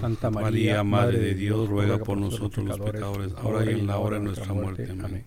[0.00, 4.18] Santa María, Madre de Dios, ruega por nosotros los pecadores, ahora y en la hora
[4.18, 4.88] de nuestra muerte.
[4.90, 5.24] Amén.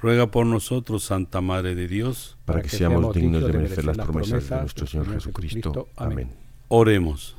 [0.00, 4.48] Ruega por nosotros, Santa Madre de Dios, Para que seamos dignos de merecer las promesas
[4.48, 5.88] de nuestro Señor Jesucristo.
[5.96, 6.30] Amén.
[6.68, 7.36] oremos.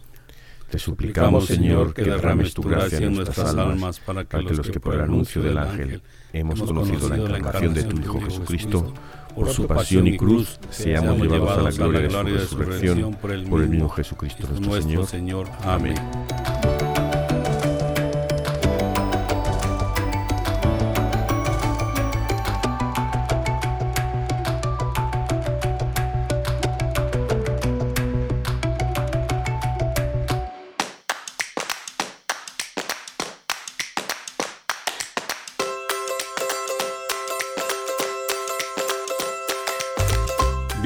[0.69, 4.53] Te suplicamos, Señor, que derrames tu gracia en nuestras almas, almas para que, para que
[4.53, 6.01] los que por el anuncio del ángel
[6.31, 8.93] hemos conocido la encarnación de tu Hijo Jesucristo,
[9.35, 13.47] por su pasión y cruz, seamos llevados a la gloria de su resurrección por el
[13.47, 15.47] mismo Jesucristo nuestro Señor.
[15.63, 15.95] Amén.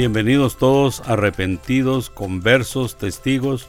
[0.05, 3.67] Bienvenidos todos arrepentidos, conversos, testigos,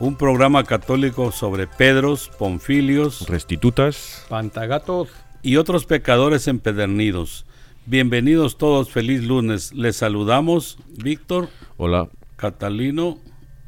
[0.00, 5.10] un programa católico sobre Pedros, Ponfilios, Restitutas, Pantagatos.
[5.42, 7.44] y otros pecadores empedernidos.
[7.84, 9.74] Bienvenidos todos, feliz lunes.
[9.74, 12.08] Les saludamos, Víctor, Hola.
[12.36, 13.18] Catalino,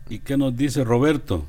[0.08, 1.44] ¿y qué nos dice Roberto?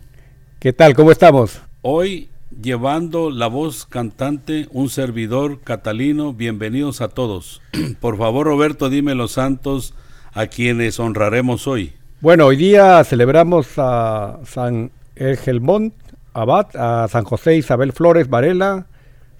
[0.59, 0.93] ¿Qué tal?
[0.93, 1.61] ¿Cómo estamos?
[1.83, 2.27] Hoy
[2.61, 7.61] llevando la voz cantante, un servidor Catalino, bienvenidos a todos.
[8.01, 9.93] Por favor, Roberto, dime los santos
[10.33, 11.93] a quienes honraremos hoy.
[12.21, 15.93] Bueno, hoy día celebramos a San Ergelmont
[16.33, 18.87] Abad, a San José Isabel Flores Varela,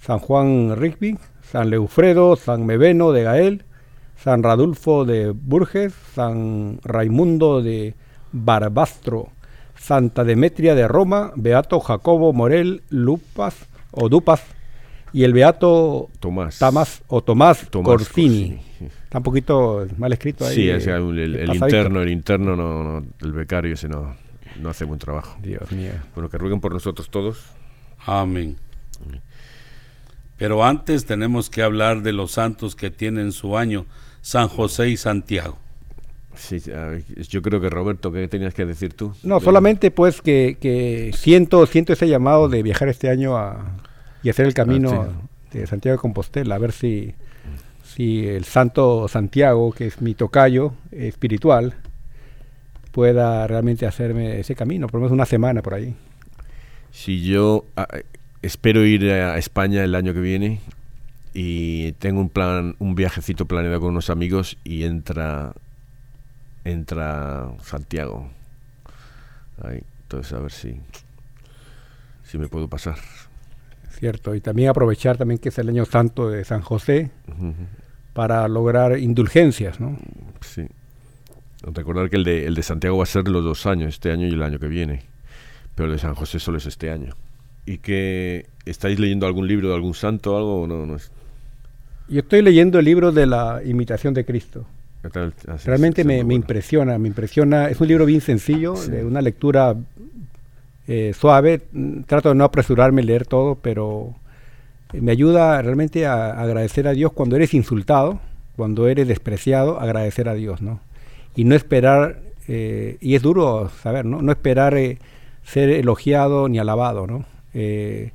[0.02, 3.66] San Juan Rigby, San Leufredo, San Meveno de Gael,
[4.16, 7.96] San Radulfo de Burges, San Raimundo de
[8.32, 9.30] Barbastro,
[9.76, 13.56] Santa Demetria de Roma, Beato Jacobo Morel Lupas
[13.92, 14.44] o Dupas
[15.14, 16.60] y el Beato Tomás.
[16.60, 18.58] Tamas o Tomás, Tomás Corsini.
[18.58, 18.99] Corsini.
[19.10, 20.54] Está un poquito mal escrito ahí.
[20.54, 21.66] Sí, o sea, el, el pasadito.
[21.66, 24.16] interno, el interno, no, no, el becario ese no,
[24.62, 25.36] no hace buen trabajo.
[25.42, 25.94] Dios mío.
[26.14, 27.44] Bueno, que rueguen por nosotros todos.
[28.06, 28.58] Amén.
[30.38, 33.88] Pero antes tenemos que hablar de los santos que tienen su año,
[34.22, 35.58] San José y Santiago.
[36.36, 36.62] Sí,
[37.28, 39.14] yo creo que Roberto, ¿qué tenías que decir tú?
[39.24, 43.76] No, solamente pues que, que siento, siento ese llamado de viajar este año a,
[44.22, 47.16] y hacer el camino Ah, de Santiago de Compostela, a ver si,
[48.00, 51.74] si el santo Santiago, que es mi tocayo espiritual,
[52.94, 55.94] pueda realmente hacerme ese camino, por lo menos una semana por ahí.
[56.92, 58.06] Si yo ah, eh,
[58.42, 60.62] espero ir a España el año que viene
[61.34, 65.52] y tengo un plan, un viajecito planeado con unos amigos y entra
[66.64, 68.30] entra Santiago.
[69.62, 70.80] Ahí, entonces a ver si
[72.24, 72.96] si me puedo pasar.
[73.90, 77.12] Cierto, y también aprovechar también que es el año santo de San José
[78.20, 79.98] para lograr indulgencias, ¿no?
[80.42, 80.68] Sí.
[81.64, 84.28] Recordar que el de, el de Santiago va a ser los dos años, este año
[84.28, 85.04] y el año que viene.
[85.74, 87.16] Pero el de San José solo es este año.
[87.66, 90.68] ¿Y que estáis leyendo algún libro de algún santo o algo?
[90.68, 91.14] No, no es.
[92.10, 94.66] Yo estoy leyendo el libro de la imitación de Cristo.
[95.16, 95.30] Ah,
[95.64, 97.70] Realmente me, me impresiona, me impresiona.
[97.70, 98.92] Es un libro bien sencillo, Sí.
[98.92, 99.78] de una lectura
[100.90, 101.62] eh, suave.
[102.06, 104.14] Trato de no apresurarme a leer todo, pero
[104.94, 108.20] me ayuda realmente a, agradecer a Dios cuando eres insultado,
[108.56, 110.80] cuando eres despreciado, agradecer a Dios, ¿no?
[111.36, 114.22] Y no esperar, eh, y es duro saber, ¿no?
[114.22, 114.98] No esperar eh,
[115.44, 117.26] ser elogiado ni alabado, ¿no?
[117.54, 118.12] Eh,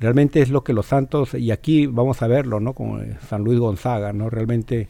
[0.00, 2.74] realmente es lo que los santos, y aquí vamos a verlo, ¿no?
[3.02, 4.30] Eh, San Luis Gonzaga, ¿no?
[4.30, 4.88] Realmente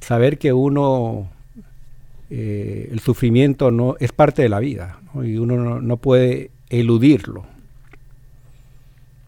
[0.00, 1.28] saber que uno,
[2.30, 7.51] el sufrimiento no es parte de la vida, y uno no, no puede eludirlo.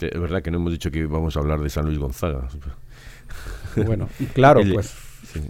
[0.00, 2.48] Es verdad que no hemos dicho que vamos a hablar de San Luis Gonzaga.
[3.76, 4.94] Bueno, claro, El- pues
[5.24, 5.40] Sí.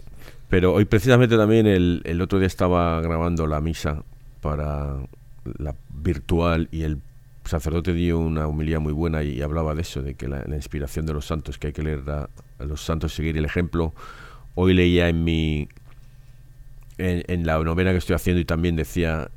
[0.49, 4.03] Pero hoy precisamente también el, el otro día estaba grabando la misa
[4.41, 4.95] para
[5.57, 6.99] la virtual y el
[7.45, 11.13] sacerdote dio una humildad muy buena y hablaba de eso, de que la, inspiración de
[11.13, 13.93] los santos, que hay que leer a, los santos, seguir el ejemplo.
[14.55, 15.67] Hoy leía en mi
[16.97, 19.29] en, la novena que estoy haciendo y también decía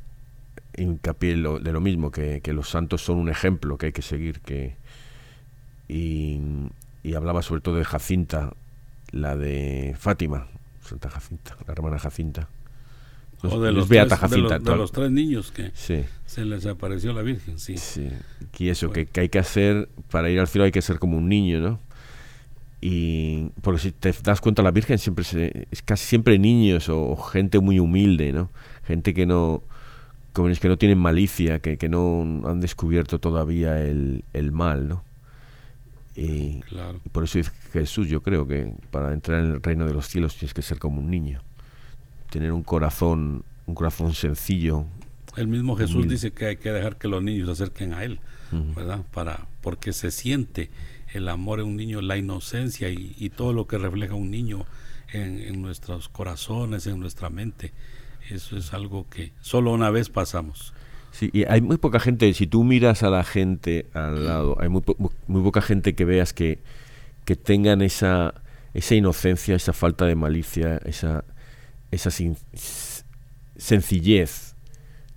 [0.76, 4.76] hincapié de lo mismo, que, los santos son un ejemplo que hay que seguir, que
[5.88, 6.40] y,
[7.02, 8.52] y hablaba sobre todo de Jacinta,
[9.10, 10.46] la de Fátima,
[10.82, 12.48] Santa Jacinta, la hermana Jacinta
[13.42, 17.76] o de los, tres, de, los, tres niños que se les apareció la Virgen, sí.
[17.76, 18.08] Sí,
[18.58, 21.28] y eso, que, hay que hacer, para ir al cielo hay que ser como un
[21.28, 21.80] niño, ¿no?
[22.80, 25.24] Y porque si te das cuenta, la Virgen siempre
[25.70, 28.50] es casi siempre niños o, gente muy humilde, ¿no?
[28.84, 29.62] Gente que no,
[30.32, 34.88] como es que no tienen malicia, que, que no han descubierto todavía el, el mal,
[34.88, 35.04] ¿no?
[36.20, 36.62] Y
[37.12, 40.34] por eso es Jesús, yo creo que para entrar en el reino de los cielos
[40.36, 41.42] tienes que ser como un niño
[42.30, 44.86] tener un corazón, un corazón sencillo.
[45.36, 48.20] El mismo Jesús dice que hay que dejar que los niños se acerquen a él,
[48.74, 49.04] ¿verdad?
[49.12, 50.70] Para porque se siente
[51.12, 54.66] el amor en un niño, la inocencia y, todo lo que refleja un niño
[55.12, 57.72] en, nuestros corazones, en nuestra mente.
[58.30, 60.74] Eso es algo que solo una vez pasamos.
[61.18, 64.68] Sí, y hay muy poca gente, si tú miras a la gente al lado, hay
[64.68, 64.84] muy,
[65.26, 66.60] muy poca gente que veas que,
[67.24, 68.34] que tengan esa,
[68.72, 71.24] esa inocencia, esa falta de malicia, esa,
[71.90, 72.10] esa
[73.56, 74.54] sencillez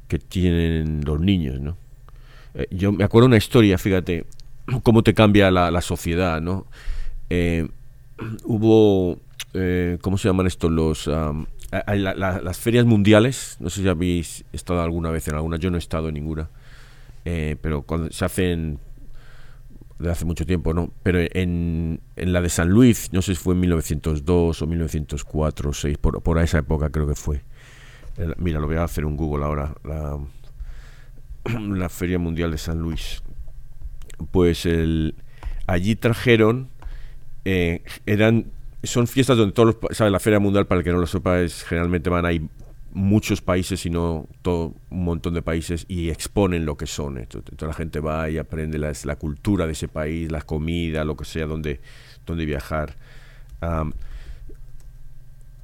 [0.08, 1.78] que tienen los niños, ¿no?
[2.56, 4.26] Eh, yo me acuerdo una historia, fíjate,
[4.82, 6.66] cómo te cambia la, sociedad, ¿no?
[7.30, 7.70] Eh,
[8.44, 9.20] hubo,
[9.54, 10.72] eh, ¿cómo se llaman estos?
[10.72, 11.08] Los,
[11.72, 15.80] las ferias mundiales, no sé si habéis estado alguna vez en alguna, yo no he
[15.80, 16.50] estado en ninguna,
[17.24, 18.80] pero cuando se hacen
[20.02, 20.92] de hace mucho tiempo, ¿no?
[21.04, 25.70] Pero en, en, la de San Luis, no sé si fue en 1902 o 1904
[25.70, 27.44] o 6, por, por esa época creo que fue.
[28.38, 29.76] mira, lo voy a hacer un Google ahora.
[29.84, 30.18] La,
[31.60, 33.22] la Feria Mundial de San Luis.
[34.32, 35.16] Pues el,
[35.68, 36.70] allí trajeron,
[37.46, 38.52] eh, eran,
[38.84, 40.12] son fiestas donde todos los, ¿sabes?
[40.12, 42.48] La Feria Mundial, para el que no lo sepa, es generalmente van ahí
[42.94, 47.18] muchos países, sino todo un montón de países, y exponen lo que son.
[47.18, 51.16] Entonces, la gente va y aprende la, la, cultura de ese país, la comida, lo
[51.16, 51.80] que sea, donde,
[52.26, 52.96] donde viajar.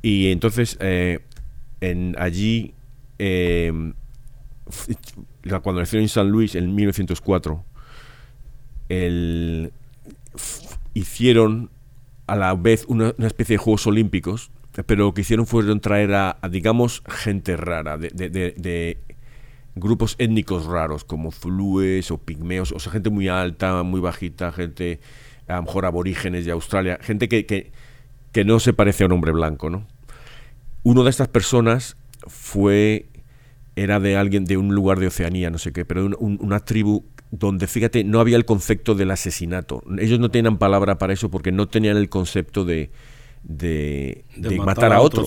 [0.01, 1.19] y entonces, eh,
[1.81, 2.73] en, allí,
[3.19, 3.93] eh,
[5.63, 7.63] cuando nació en San Luis, en 1904,
[8.89, 9.71] el,
[10.93, 11.69] hicieron
[12.27, 14.51] a la vez una, especie de Juegos Olímpicos
[14.85, 18.97] pero lo que hicieron fueron traer a, digamos, gente rara, de, de,
[19.73, 24.99] grupos étnicos raros, como zulúes o pigmeos, o sea, gente muy alta, muy bajita, gente,
[25.47, 27.71] a lo mejor aborígenes de Australia, gente que, que,
[28.31, 29.87] que no se parece a un hombre blanco, ¿no?
[30.83, 31.97] Uno de estas personas
[32.27, 33.07] fue,
[33.75, 37.03] era de alguien de un lugar de Oceanía, no sé qué, pero de una tribu
[37.31, 39.83] donde, fíjate, no había el concepto del asesinato.
[39.99, 42.89] Ellos no tenían palabra para eso porque no tenían el concepto de
[43.47, 44.25] de,
[44.63, 45.25] matar, a otro,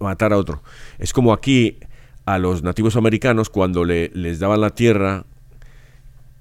[0.00, 0.62] matar a otro.
[0.98, 1.78] Es como aquí
[2.24, 5.24] a los nativos americanos cuando le, les daban la tierra,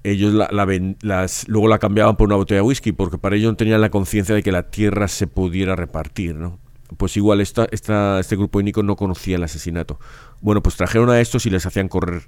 [0.03, 0.49] ellos la,
[1.01, 3.89] las, luego la cambiaban por una botella de whisky porque para ellos no tenían la
[3.89, 6.59] conciencia de que la tierra se pudiera repartir, ¿no?
[6.95, 9.99] Pues igual esta, esta, este grupo étnico no conocía el asesinato.
[10.39, 12.23] Bueno, pues trajeron a estos y les hacían correr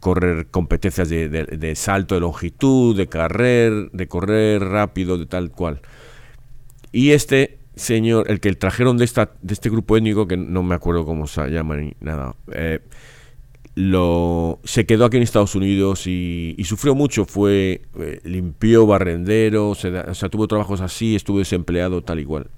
[0.00, 5.80] correr competencias de, salto de longitud, de correr, de correr rápido, de tal cual.
[6.92, 10.74] Y este señor, el que trajeron de, esta, de este grupo étnico, que no me
[10.74, 12.80] acuerdo cómo se llama ni nada, eh,
[13.76, 17.26] lo, se quedó aquí en Estados Unidos y, sufrió mucho.
[17.26, 22.48] Fue eh, limpió, barrendero, o sea, tuvo trabajos así, estuvo desempleado, tal igual.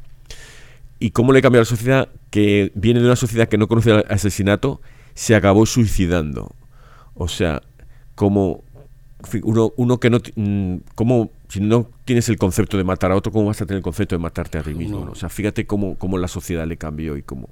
[1.01, 2.09] ¿Y cómo le cambió a la sociedad?
[2.31, 4.81] Que viene de una sociedad que no conoce el asesinato,
[5.15, 6.55] se acabó suicidando.
[7.19, 7.61] O sea,
[8.15, 8.65] como
[9.43, 10.19] uno, uno que no...
[10.37, 13.79] Mm, ¿Cómo si no tienes el concepto de matar a otro, ¿cómo vas a tener
[13.79, 15.09] el concepto de matarte a ti mismo?
[15.11, 17.49] O sea, fíjate cómo, cómo, la sociedad le cambió y cómo...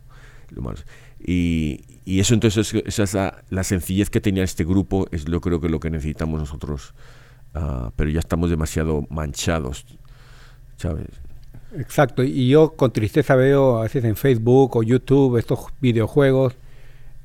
[0.51, 0.85] Lo más.
[1.19, 3.15] Y, y, eso entonces, esa es
[3.51, 6.95] la, sencillez que tenía este grupo, es lo creo que lo que necesitamos nosotros,
[7.57, 9.85] uh, pero ya estamos demasiado manchados,
[10.77, 11.09] ¿sabes?
[11.77, 16.55] Exacto, y yo con tristeza veo a veces en Facebook o YouTube estos videojuegos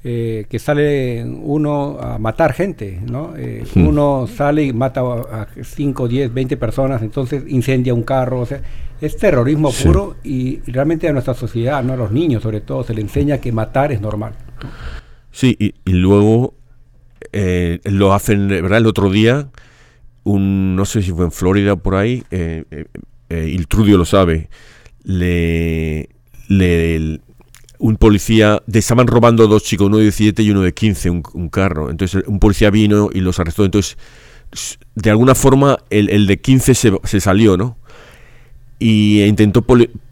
[0.04, 3.36] eh, que sale uno a matar gente, ¿no?
[3.38, 8.46] Eh, uno sale y mata a 5, 10, 20 personas, entonces incendia un carro, o
[8.48, 8.64] sea,
[9.00, 11.94] es terrorismo puro y realmente a nuestra sociedad, ¿no?
[11.94, 14.34] a los niños sobre todo, se le enseña que matar es normal.
[15.30, 16.56] Sí, y, luego
[17.32, 18.80] eh, lo hacen, ¿verdad?
[18.80, 19.50] El otro día,
[20.24, 22.64] un, no sé si fue en Florida o por ahí, eh,
[23.30, 24.50] el Trudio lo sabe,
[25.04, 26.10] le,
[26.48, 27.22] le
[27.82, 31.50] un policía, de, estaban robando dos chicos, uno de 17 y uno de 15, un,
[31.50, 31.90] carro.
[31.90, 33.66] Entonces un policía vino y los arrestó.
[33.66, 33.98] Entonces
[34.96, 37.78] de alguna forma el, de 15 se, se, salió, ¿no?
[38.78, 39.66] Y intentó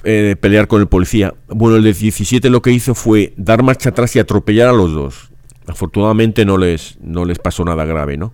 [0.03, 1.35] eh, pelear con el policía.
[1.47, 4.91] Bueno, el de 17 lo que hizo fue dar marcha atrás y atropellar a los
[4.91, 5.29] dos.
[5.67, 8.33] Afortunadamente no les, no les pasó nada grave, ¿no?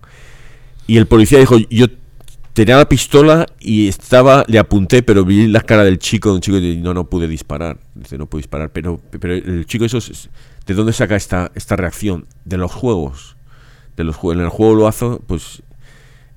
[0.86, 1.86] Y el policía dijo, yo
[2.56, 6.56] tenía la pistola y estaba, le apunté, pero vi la cara del chico, un chico
[6.56, 7.78] y no, no pude disparar.
[7.94, 8.70] Dice, no pude disparar.
[8.70, 9.98] Pero, pero el chico eso,
[10.64, 12.26] ¿de dónde saca esta, esta reacción?
[12.46, 13.36] De los juegos.
[13.94, 14.16] De los.
[14.24, 15.62] En el juego lo hace, pues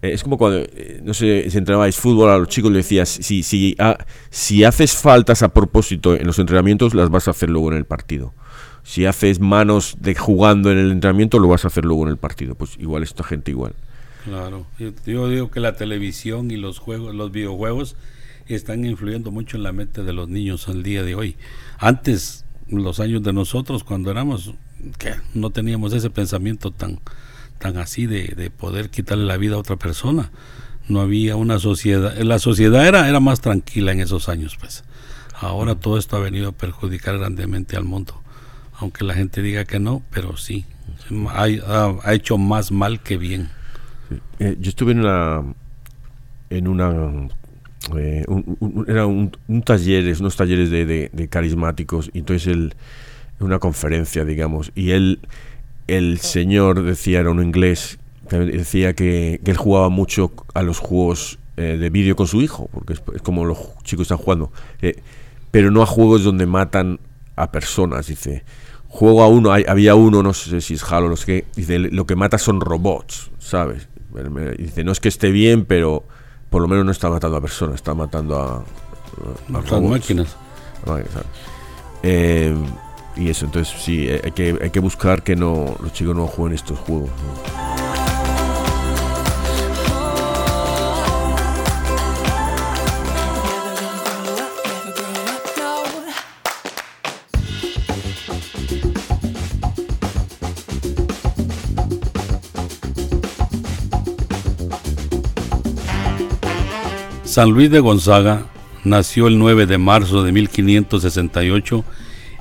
[0.02, 3.08] eh, es como cuando, eh, no sé, si entrenabais fútbol a los chicos le decías,
[3.08, 3.98] si, si, ah,
[4.30, 7.86] si haces faltas a propósito en los entrenamientos, las vas a hacer luego en el
[7.86, 8.34] partido.
[8.84, 12.18] Si haces manos de jugando en el entrenamiento, lo vas a hacer luego en el
[12.18, 12.56] partido.
[12.56, 13.74] Pues igual esta gente igual.
[14.26, 14.68] Claro,
[15.06, 17.96] yo digo que la televisión y los juegos, los videojuegos
[18.48, 21.36] están influyendo mucho en la mente de los niños al día de hoy.
[21.78, 24.54] Antes, los años de nosotros, cuando éramos,
[25.34, 27.00] no teníamos ese pensamiento tan
[27.60, 30.32] tan así de, poder quitarle la vida a otra persona.
[30.88, 34.84] No había una sociedad, la sociedad era, era más tranquila en esos años, pues.
[35.40, 38.22] Ahora todo esto ha venido a perjudicar grandemente al mundo,
[38.74, 40.66] aunque la gente diga que no, pero sí,
[41.30, 43.50] ha, hecho más mal que bien.
[44.40, 45.44] Eh, yo estuve en una,
[46.50, 47.28] en una
[47.98, 49.32] eh, un, era un,
[49.64, 52.76] talleres, unos talleres de, de, carismáticos, y entonces él,
[53.40, 55.20] una conferencia, digamos, y él
[55.88, 57.98] el señor decía, era un inglés,
[58.30, 62.94] decía que, él jugaba mucho a los juegos eh, de vídeo con su hijo, porque
[62.94, 64.52] es, como los chicos están jugando,
[65.52, 67.00] pero no a juegos donde matan
[67.36, 68.44] a personas, dice.
[68.92, 72.08] Juego a uno, había uno, no sé si es Halo, no sé qué, dice, lo
[72.08, 73.88] que mata son robots, ¿sabes?
[74.58, 76.04] Dice, no es que esté bien, pero
[76.50, 78.64] por lo menos no está matando a personas, está matando a,
[79.54, 80.36] a, máquinas.
[82.04, 82.56] Eh,
[83.16, 86.28] y eso, entonces sí, eh, hay que, hay que buscar que no los chicos no
[86.28, 87.10] jueguen estos juegos.
[107.30, 108.48] San Luis de Gonzaga
[108.84, 111.86] nació el 9 de marzo de 1568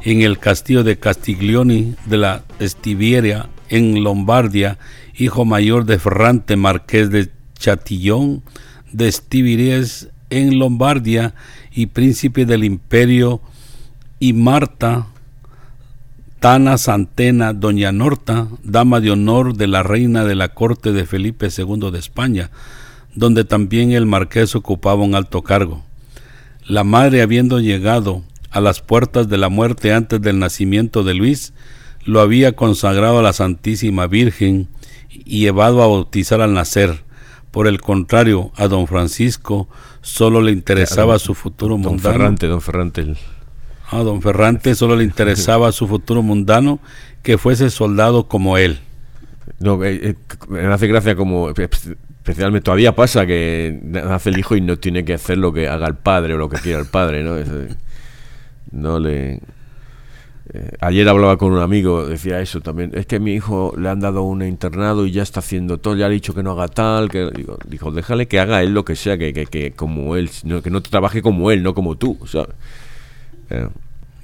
[0.05, 4.79] en el castillo de Castiglioni de la Estiviera en Lombardia,
[5.15, 7.29] hijo mayor de Ferrante, marqués de
[7.59, 8.43] Chatillon
[8.91, 11.35] de Estiviries en Lombardia
[11.71, 13.43] y príncipe del imperio,
[14.19, 15.09] y Marta,
[16.41, 21.49] Tana Santena, doña Norta, dama de honor de la reina de la corte de Felipe
[21.55, 22.51] II de España,
[23.19, 25.83] donde también el marqués ocupaba un alto cargo.
[26.69, 31.53] La madre habiendo llegado a las puertas de la muerte antes del nacimiento de Luis,
[32.05, 34.69] lo había consagrado a la Santísima Virgen
[35.11, 37.03] y llevado a bautizar al nacer.
[37.51, 39.69] Por el contrario, a don Francisco
[40.01, 42.15] solo le interesaba su futuro don mundano.
[42.15, 43.17] Ferrante, don Ferrante.
[43.91, 46.79] A don Ferrante solo le interesaba su futuro mundano,
[47.25, 48.79] que fuese soldado como él.
[49.59, 50.15] No, eh, eh,
[50.49, 51.53] me hace gracia como
[52.31, 55.87] especialmente todavía pasa que nace el hijo y no tiene que hacer lo que haga
[55.87, 57.37] el padre o lo que quiera el padre, ¿no?
[58.71, 59.41] no le
[60.53, 62.93] eh, ayer hablaba con un amigo, decía eso también.
[62.95, 66.07] Es que mi hijo le han dado un internado y ya está haciendo todo, ya
[66.07, 67.11] ha dicho que no haga tal.
[67.11, 70.31] que Digo, dijo, déjale que haga él lo que sea, que, que, como él,
[70.63, 72.19] que no trabaje como él, no como tú.
[73.51, 73.69] Eh.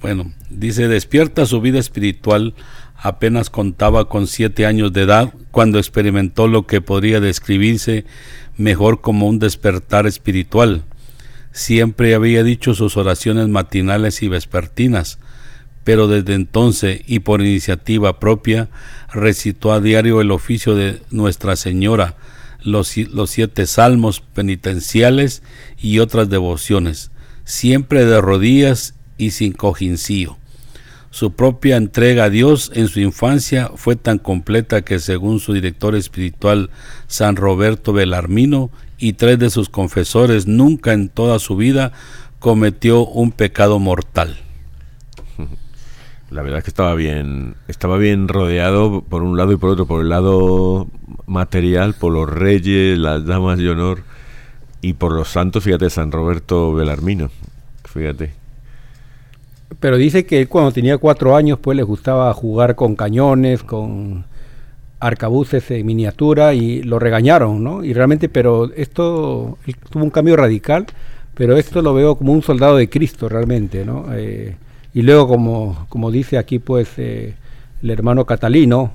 [0.00, 2.54] Bueno, dice, despierta su vida espiritual.
[2.96, 8.04] Apenas contaba con siete años de edad cuando experimentó lo que podría describirse
[8.56, 10.84] mejor como un despertar espiritual
[11.54, 15.20] Siempre había dicho sus oraciones matinales y vespertinas,
[15.84, 18.68] pero desde entonces y por iniciativa propia
[19.12, 22.16] recitó a diario el oficio de Nuestra Señora,
[22.60, 25.44] los, los siete salmos penitenciales
[25.78, 27.12] y otras devociones,
[27.44, 30.36] siempre de rodillas y sin cojincillo.
[31.14, 35.94] Su propia entrega a Dios en su infancia fue tan completa que según su director
[35.94, 36.70] espiritual
[37.06, 41.92] San Roberto Belarmino y tres de sus confesores nunca en toda su vida
[42.40, 44.38] cometió un pecado mortal.
[46.30, 49.86] La verdad es que estaba bien, estaba bien rodeado por un lado y por otro,
[49.86, 50.88] por el lado
[51.26, 54.02] material, por los reyes, las damas de honor
[54.80, 57.30] y por los santos, fíjate, San Roberto Belarmino,
[57.84, 58.43] fíjate.
[59.80, 64.24] Pero dice que cuando tenía cuatro años, pues le gustaba jugar con cañones, con
[65.00, 67.84] arcabuces en miniatura y lo regañaron, ¿no?
[67.84, 69.58] Y realmente, pero esto
[69.90, 70.86] tuvo un cambio radical,
[71.34, 74.06] pero esto lo veo como un soldado de Cristo realmente, ¿no?
[74.14, 74.56] Eh,
[74.94, 77.34] y luego, como, como dice aquí, pues, eh,
[77.82, 78.92] el hermano Catalino,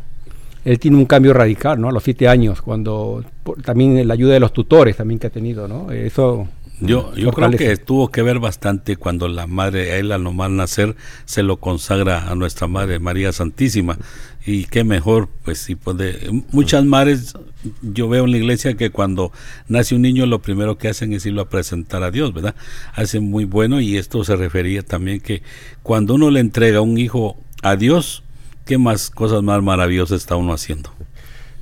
[0.66, 1.90] él tiene un cambio radical, ¿no?
[1.90, 3.24] A los siete años, cuando
[3.64, 5.92] también la ayuda de los tutores también que ha tenido, ¿no?
[5.92, 6.48] Eso
[6.82, 10.50] yo, yo creo que tuvo que ver bastante cuando la madre, a él al nomás
[10.50, 10.96] nacer,
[11.26, 13.98] se lo consagra a nuestra madre María Santísima.
[14.46, 16.20] Y qué mejor, pues si puede.
[16.52, 17.34] Muchas madres,
[17.82, 19.32] yo veo en la iglesia que cuando
[19.68, 22.56] nace un niño, lo primero que hacen es irlo a presentar a Dios, ¿verdad?
[22.94, 25.44] Hacen muy bueno y esto se refería también que
[25.84, 28.24] cuando uno le entrega un hijo a Dios,
[28.66, 30.92] ¿qué más cosas más maravillosas está uno haciendo?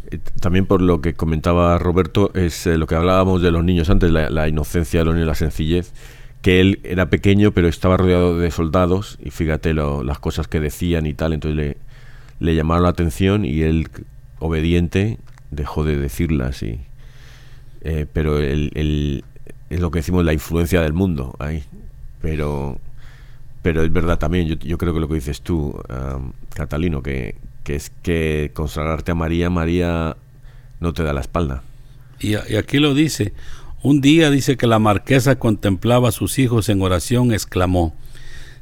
[0.09, 3.89] Eh, también por lo que comentaba Roberto, es eh, lo que hablábamos de los niños
[3.89, 5.93] antes, la, inocencia de los niños, la sencillez,
[6.41, 11.05] que él era pequeño pero estaba rodeado de soldados y fíjate las cosas que decían
[11.05, 11.77] y tal, entonces le,
[12.39, 13.89] le llamaron la atención y él,
[14.39, 15.17] obediente,
[15.51, 16.63] dejó de decirlas.
[16.63, 16.79] Y,
[17.81, 19.23] eh, pero el,
[19.69, 21.63] es lo que decimos, la influencia del mundo ahí.
[22.21, 22.79] Pero,
[23.61, 25.79] pero es verdad también, yo, yo creo que lo que dices tú,
[26.53, 27.35] Catalino, que,
[27.67, 30.15] que es que consagrarte a María, María
[30.79, 31.63] no te da la espalda.
[32.17, 33.33] Y, aquí lo dice,
[33.83, 37.93] un día dice que la marquesa contemplaba a sus hijos en oración, exclamó,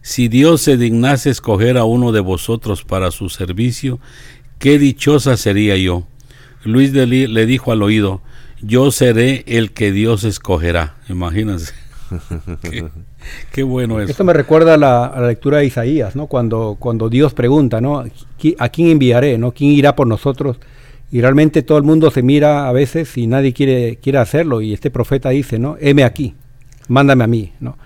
[0.02, 4.00] si Dios se dignase escoger a uno de vosotros para su servicio,
[4.58, 6.08] qué dichosa sería yo.
[6.64, 8.24] Luis de le dijo al oído,
[8.60, 10.96] yo seré el que Dios escogerá.
[11.10, 11.76] Imagínense.
[13.52, 14.12] Qué bueno eso.
[14.12, 16.28] Esto me recuerda a la, lectura de Isaías, ¿no?
[16.28, 18.00] Cuando, cuando Dios pregunta, ¿no?
[18.60, 19.52] ¿A quién enviaré, ¿no?
[19.52, 20.58] ¿Quién irá por nosotros?
[21.12, 24.62] Y realmente todo el mundo se mira a veces y nadie quiere, quiere hacerlo.
[24.62, 25.78] Y este profeta dice, ¿no?
[25.80, 26.36] Heme aquí,
[26.88, 27.78] mándame a mí, ¿no?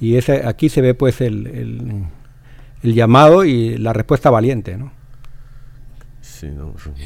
[0.00, 1.46] Y ese, aquí se ve pues el,
[2.82, 4.92] el, llamado y la respuesta valiente, ¿no?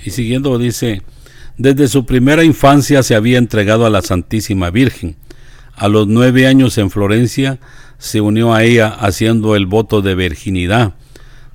[0.05, 1.03] Y siguiendo dice,
[1.57, 5.15] desde su primera infancia se había entregado a la Santísima Virgen
[5.81, 7.59] a los nueve años en Florencia
[7.97, 10.93] se unió a ella haciendo el voto de virginidad.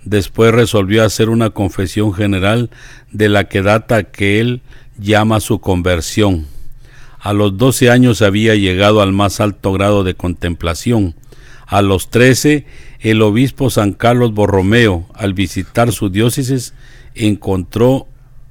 [0.03, 2.71] Después resolvió hacer una confesión general
[3.11, 4.63] de la que data que él
[4.97, 6.47] llama su conversión.
[7.19, 11.13] A los doce años había llegado al más alto grado de contemplación.
[11.67, 12.65] A los trece,
[13.01, 16.73] el obispo San Carlos Borromeo, al visitar su diócesis,
[17.13, 18.07] encontró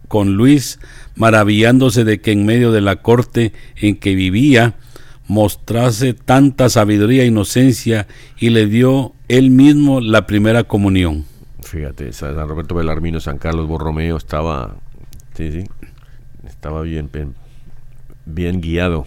[0.07, 0.79] con Luis,
[1.17, 4.77] maravillándose de que en medio de la corte en que vivía,
[5.27, 8.07] mostrase tanta sabiduría e inocencia
[8.39, 11.25] y le dio él mismo la primera comunión.
[11.63, 14.77] Fíjate, San Roberto Belarmino, San Carlos Borromeo estaba,
[15.35, 15.65] sí, sí,
[16.47, 17.11] estaba bien,
[18.27, 19.07] bien guiado.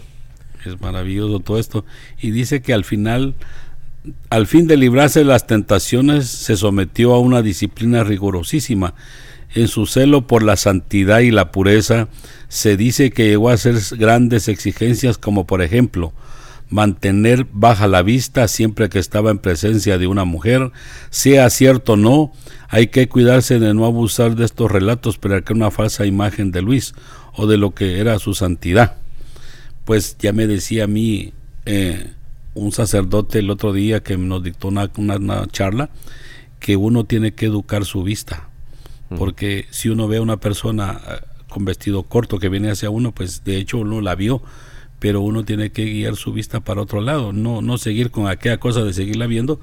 [0.64, 1.84] Es maravilloso todo esto.
[2.20, 3.34] Y dice que al final,
[4.28, 8.94] al fin de librarse de las tentaciones, se sometió a una disciplina rigurosísima.
[9.54, 12.08] En su celo por la santidad y la pureza,
[12.48, 16.12] se dice que llegó a hacer grandes exigencias como por ejemplo
[16.70, 20.70] mantener baja la vista siempre que estaba en presencia de una mujer,
[21.10, 22.32] sea cierto o no,
[22.68, 26.62] hay que cuidarse de no abusar de estos relatos para que una falsa imagen de
[26.62, 26.94] Luis
[27.34, 28.96] o de lo que era su santidad.
[29.84, 31.32] Pues ya me decía a mí
[31.64, 32.12] eh,
[32.54, 35.90] un sacerdote el otro día que nos dictó una, una charla
[36.60, 38.48] que uno tiene que educar su vista,
[39.16, 41.00] porque si uno ve a una persona
[41.48, 44.42] con vestido corto que viene hacia uno, pues de hecho uno la vio,
[44.98, 48.58] pero uno tiene que guiar su vista para otro lado, no, no seguir con aquella
[48.58, 49.60] cosa de seguirla viendo,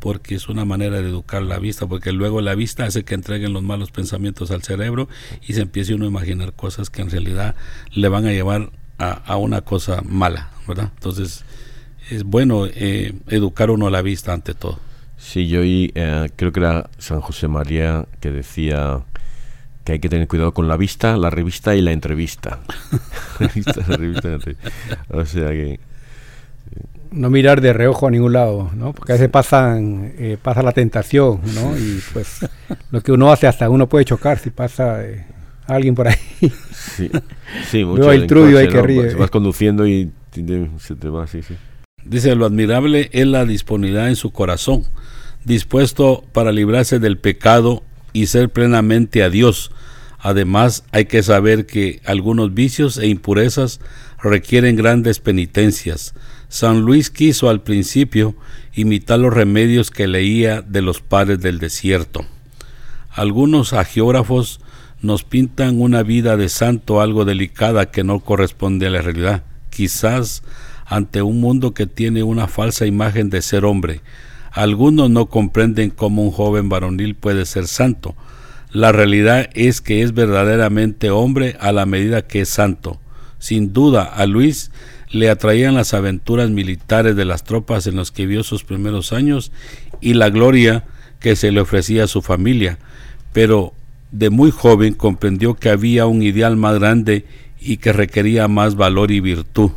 [0.00, 3.52] porque es una manera de educar la vista, porque luego la vista hace que entreguen
[3.52, 5.08] los malos pensamientos al cerebro
[5.46, 7.54] y se empiece uno a imaginar cosas que en realidad
[7.92, 10.90] le van a llevar a, una cosa mala, ¿verdad?
[10.94, 11.44] Entonces
[12.10, 14.78] es bueno eh, educar uno a la vista ante todo.
[15.24, 19.00] Sí, yo eh, creo que era San José María que decía
[19.82, 22.60] que hay que tener cuidado con la vista, la revista y la entrevista.
[25.08, 25.80] O sea que...
[27.10, 28.92] No mirar de reojo a ningún lado, ¿no?
[28.92, 31.76] Porque a veces pasan, eh, pasa la tentación, ¿no?
[31.76, 32.46] Y pues
[32.90, 35.24] lo que uno hace hasta uno puede chocar si pasa eh,
[35.66, 36.18] alguien por ahí.
[36.70, 37.10] Sí,
[37.70, 38.12] sí mucho.
[38.12, 39.14] el trubio ahí que ríe.
[39.14, 41.56] vas conduciendo y se te va, sí, sí.
[42.04, 44.84] Dice, lo admirable es la disponibilidad en su corazón,
[45.44, 49.70] dispuesto para librarse del pecado y ser plenamente a Dios.
[50.18, 53.80] Además, hay que saber que algunos vicios e impurezas
[54.22, 56.14] requieren grandes penitencias.
[56.48, 58.34] San Luis quiso al principio
[58.74, 62.24] imitar los remedios que leía de los padres del desierto.
[63.10, 64.60] Algunos agiógrafos
[65.00, 70.42] nos pintan una vida de santo algo delicada que no corresponde a la realidad, quizás
[70.86, 74.00] ante un mundo que tiene una falsa imagen de ser hombre,
[74.52, 78.14] algunos no comprenden cómo un joven varonil puede ser santo.
[78.70, 83.00] La realidad es que es verdaderamente hombre a la medida que es santo.
[83.38, 84.70] Sin duda, a Luis
[85.10, 89.52] le atraían las aventuras militares de las tropas en los que vio sus primeros años
[90.00, 90.84] y la gloria
[91.20, 92.78] que se le ofrecía a su familia.
[93.32, 93.74] Pero
[94.12, 97.24] de muy joven comprendió que había un ideal más grande
[97.60, 99.70] y que requería más valor y virtud.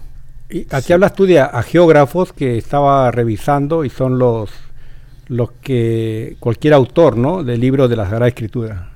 [0.50, 4.50] Y aquí hablas tú de a, geógrafos que estaba revisando y son los
[5.28, 7.44] los que cualquier autor, ¿no?
[7.44, 8.92] Del libro de la Sagrada Escritura.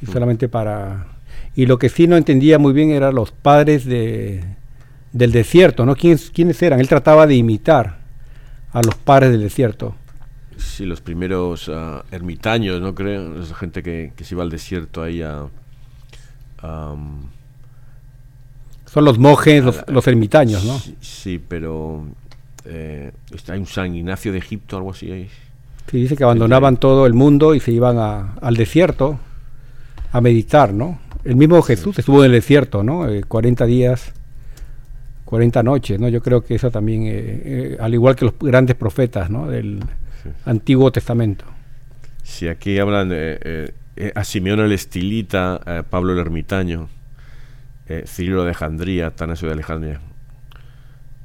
[0.00, 0.12] Mm.
[0.12, 1.06] Solamente para
[1.54, 4.42] y lo que sí no entendía muy bien eran los padres de,
[5.12, 5.96] del desierto, ¿no?
[5.96, 6.80] ¿Quiénes, ¿Quiénes eran?
[6.80, 7.98] Él trataba de imitar
[8.72, 9.94] a los padres del desierto.
[10.56, 13.42] Sí, los primeros uh, ermitaños, ¿no creo?
[13.42, 15.46] Esa gente que, que, se iba al desierto ahí a...
[16.62, 17.30] Um,
[18.92, 20.78] Son los monjes, los, los, ermitaños, ¿no?
[20.78, 22.04] Sí, sí pero
[22.64, 23.12] eh,
[23.48, 25.10] hay un San Ignacio de Egipto, algo así.
[25.10, 25.28] Ahí.
[25.90, 29.18] Sí, dice que abandonaban todo el mundo y se iban a, al desierto
[30.12, 30.98] a meditar, ¿no?
[31.24, 33.08] El mismo Jesús estuvo en el desierto, ¿no?
[33.08, 34.12] Eh, 40 días,
[35.24, 36.08] 40 noches, ¿no?
[36.08, 39.48] Yo creo que eso también, eh, eh, al igual que los grandes profetas, ¿no?
[39.48, 39.80] Del,
[40.22, 40.30] sí.
[40.44, 41.44] Antiguo Testamento.
[42.24, 46.88] Sí, aquí hablan de eh, a Simeón el Estilita, a Pablo el Ermitaño,
[47.90, 50.00] eh, Cirilo de Alejandría, Tanasio de Alejandría.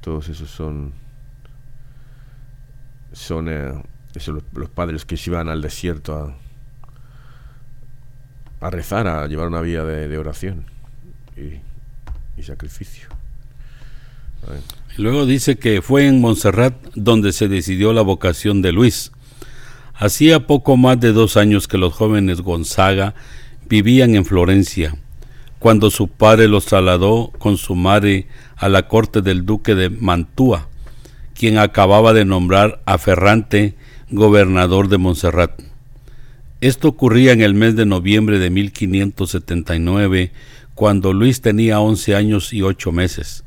[0.02, 0.94] Todos esos son
[3.14, 3.84] son eh,
[4.16, 6.36] esos los, padres que se iban al desierto
[8.60, 10.66] a, rezar, a llevar una vida de, oración
[11.38, 11.60] y,
[12.36, 13.10] y sacrificio.
[14.98, 19.12] Y luego dice que fue en Montserrat donde se decidió la vocación de Luis.
[19.94, 23.14] Hacía poco más de dos años que los jóvenes Gonzaga
[23.70, 24.96] vivían en Florencia,
[25.66, 30.70] cuando su padre los trasladó con su madre a la corte del duque de Mantua,
[31.34, 33.74] quien acababa de nombrar a Ferrante
[34.12, 35.60] gobernador de Montserrat.
[36.62, 40.32] Esto ocurría en el mes de noviembre de 1579,
[40.76, 43.44] cuando Luis tenía 11 años y 8 meses.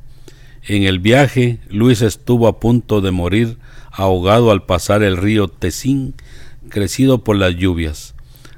[0.67, 3.59] En el viaje, Luis estuvo a punto de morir
[3.93, 6.17] ahogado al pasar el río Tesín,
[6.69, 8.17] crecido por las lluvias.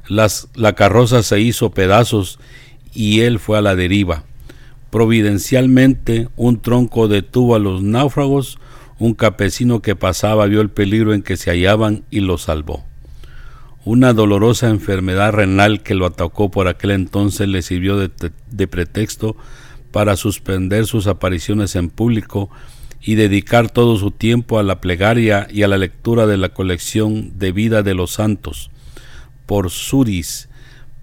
[0.08, 2.38] Las, la carroza se hizo pedazos
[2.92, 4.24] y él fue a la deriva.
[4.90, 8.58] Providencialmente, un tronco detuvo a los náufragos,
[8.98, 12.84] un campesino que pasaba vio el peligro en que se hallaban y lo salvó.
[13.84, 18.10] Una dolorosa enfermedad renal que lo atacó por aquel entonces le sirvió de,
[18.50, 19.36] de pretexto
[19.90, 22.50] para suspender sus apariciones en público
[23.00, 27.38] y dedicar todo su tiempo a la plegaria y a la lectura de la colección
[27.38, 28.70] de vida de los santos.
[29.46, 30.48] Por Suris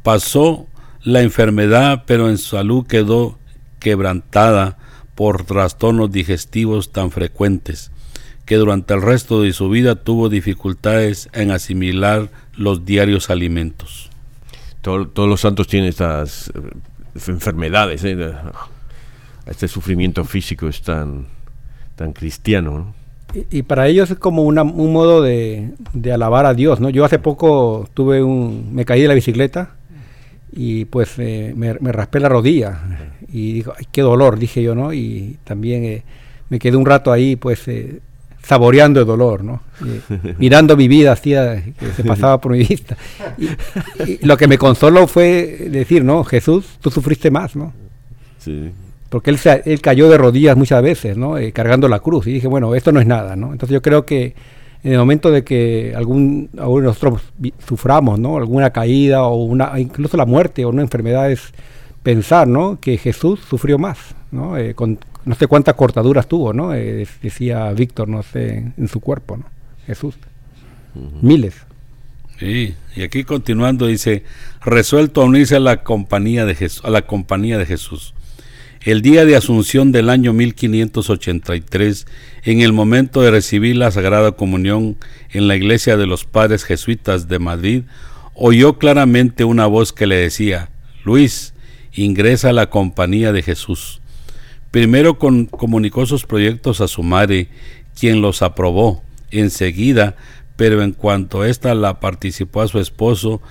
[0.03, 0.67] pasó
[1.03, 3.37] la enfermedad, pero en su salud quedó
[3.79, 4.77] quebrantada
[5.15, 7.91] por trastornos digestivos tan frecuentes
[8.45, 14.09] que durante el resto de su vida tuvo dificultades en asimilar los diarios alimentos.
[14.81, 16.51] Todo, todos los santos tienen estas
[17.27, 18.03] enfermedades.
[18.05, 18.33] ¿eh?
[19.47, 21.25] este sufrimiento físico es tan,
[21.95, 22.71] tan cristiano.
[22.71, 22.95] ¿no?
[23.33, 26.89] Y, y, para ellos es como una, un modo de, de, alabar a Dios, ¿no?
[26.89, 29.76] Yo hace poco tuve un, me caí de la bicicleta
[30.59, 32.79] y pues eh, me, me, raspé la rodilla
[33.31, 34.91] y digo, ay, qué dolor, dije yo, ¿no?
[34.91, 36.03] Y también eh,
[36.49, 38.01] me quedé un rato ahí, pues, eh,
[38.41, 39.61] saboreando el dolor, ¿no?
[40.39, 42.97] mirando mi vida, hacía que se pasaba por mi vista.
[43.37, 43.49] Y,
[44.11, 46.23] y, lo que me consoló fue decir, ¿no?
[46.23, 47.71] Jesús, tú sufriste más, ¿no?
[48.39, 48.71] Sí
[49.09, 51.37] porque él, se, él cayó de rodillas muchas veces, ¿no?
[51.37, 52.27] Eh, cargando la cruz.
[52.27, 53.51] Y dije, bueno, esto no es nada, ¿no?
[53.51, 54.35] Entonces yo creo que
[54.83, 57.21] en el momento de que algún, alguno de nosotros
[57.65, 58.37] suframos, ¿no?
[58.37, 61.53] Alguna caída o una, incluso la muerte o una enfermedad es
[62.03, 62.79] pensar, ¿no?
[62.79, 63.97] Que Jesús sufrió más,
[64.31, 64.57] ¿no?
[64.57, 66.73] Eh, con no sé cuántas cortaduras tuvo, ¿no?
[66.73, 69.45] Eh, decía Víctor, no sé, en su cuerpo, ¿no?
[69.85, 70.15] Jesús.
[70.95, 71.21] Uh -huh.
[71.21, 71.55] Miles.
[72.39, 74.23] Sí, y aquí continuando dice,
[74.63, 78.13] resuelto a unirse a la compañía de Jesús, a la compañía de Jesús
[78.81, 82.07] el día de Asunción del año 1583,
[82.43, 84.97] en el momento de recibir la Sagrada Comunión
[85.31, 87.83] en la iglesia de los padres jesuitas de Madrid,
[88.33, 90.69] oyó claramente una voz que le decía,
[91.03, 91.53] Luis,
[91.93, 93.99] ingresa a la compañía de Jesús.
[94.71, 97.47] Primero comunicó sus proyectos a su madre,
[97.99, 100.15] quien los aprobó enseguida,
[100.55, 103.41] pero en cuanto ésta la participó a su esposo,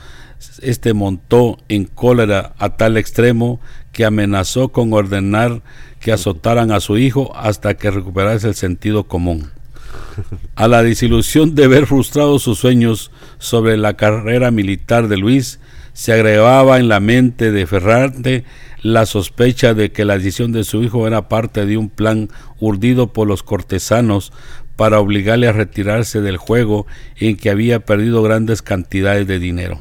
[0.62, 3.60] este montó en cólera a tal extremo
[3.92, 5.62] que amenazó con ordenar
[6.00, 9.50] que azotaran a su hijo hasta que recuperase el sentido común.
[10.54, 15.58] A la desilusión de ver frustrados sus sueños sobre la carrera militar de Luis,
[15.92, 18.44] se agregaba en la mente de Ferrante
[18.82, 22.28] la sospecha de que la decisión de su hijo era parte de un plan
[22.60, 24.32] urdido por los cortesanos
[24.76, 29.80] para obligarle a retirarse del juego en que había perdido grandes cantidades de dinero.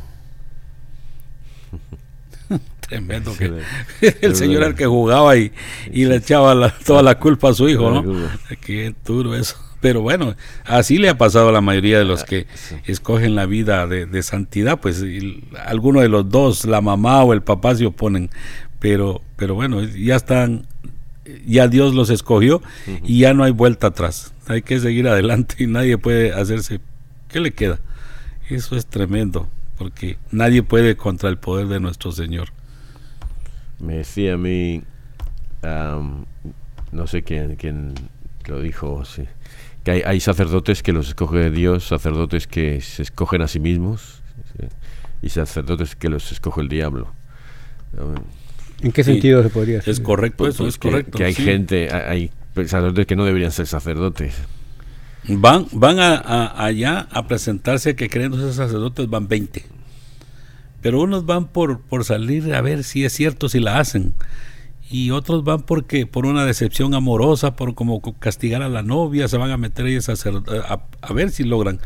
[2.87, 3.51] Tremendo que
[4.21, 5.51] el señor el que jugaba y,
[5.91, 8.29] y le echaba la, toda la culpa a su hijo, ¿no?
[8.61, 9.57] Qué duro eso.
[9.85, 12.47] Pero bueno, así le ha pasado a la mayoría de los que
[12.87, 15.03] escogen la vida de, santidad, pues
[15.63, 18.31] alguno de los dos, la mamá o el papá se oponen,
[18.79, 20.65] pero, pero bueno, ya están,
[21.45, 22.63] ya Dios los escogió
[23.03, 26.79] y ya no hay vuelta atrás, hay que seguir adelante y nadie puede hacerse,
[27.27, 27.79] ¿qué le queda?
[28.49, 32.54] Eso es tremendo, porque nadie puede contra el poder de nuestro Señor.
[33.79, 34.83] Me decía a mí,
[36.91, 37.93] no sé quién, quién
[38.47, 39.23] lo dijo, sí,
[39.83, 44.21] que hay, sacerdotes que los escoge Dios, sacerdotes que se escogen a sí mismos
[45.21, 47.13] y sacerdotes que los escoge el diablo.
[48.81, 49.91] ¿En qué sentido se podría decir?
[49.91, 51.17] Es correcto, pues, eso es que, correcto.
[51.17, 54.35] Que hay gente, hay sacerdotes que no deberían ser sacerdotes.
[55.27, 59.74] Van, van a, allá a presentarse que creen ser sacerdotes van 20.
[60.85, 64.13] Pero unos van por, por salir a ver si es cierto, si la hacen
[64.87, 69.37] y otros van porque por una decepción amorosa, por como castigar a la novia, se
[69.37, 71.79] van a meter ahí a, a, ver si logran.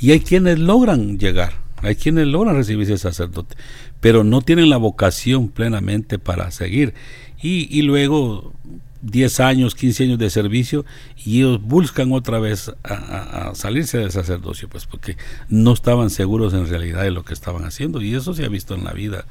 [0.00, 3.56] Y hay quienes logran llegar, hay quienes logran recibir ese sacerdote,
[4.00, 6.94] pero no tienen la vocación plenamente para seguir.
[7.42, 8.54] Y, y luego
[9.02, 10.84] 10 años, 15 años de servicio
[11.16, 15.16] y ellos buscan otra vez a, salirse del sacerdocio, pues porque
[15.48, 18.74] no estaban seguros en realidad de lo que estaban haciendo y eso se ha visto
[18.74, 19.24] en la vida.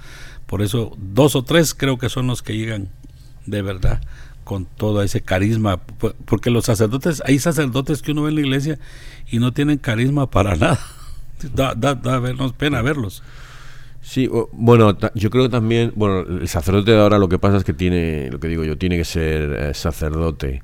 [0.46, 2.90] Por eso dos o tres creo que son los que llegan
[3.46, 4.02] de verdad
[4.44, 5.80] con todo ese carisma,
[6.26, 8.80] porque los sacerdotes, hay sacerdotes que uno ve en la iglesia
[9.30, 10.80] y no tienen carisma para nada.
[11.54, 13.24] Da, da, da vernos pena verlos.
[14.10, 17.64] Sí, bueno, yo creo que también, bueno, el sacerdote de ahora lo que pasa es
[17.64, 20.64] que tiene, lo que digo yo, tiene que ser eh, sacerdote,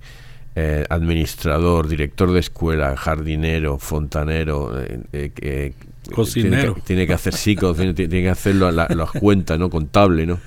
[0.56, 4.72] eh, administrador, director de escuela, jardinero, fontanero,
[5.14, 5.74] eh,
[6.12, 6.76] cocinero.
[6.84, 8.88] Tiene que, hacer psicos, tiene, tiene, que hacerlo a la,
[9.20, 9.70] cuenta, ¿no?
[9.70, 10.40] Contable, ¿no?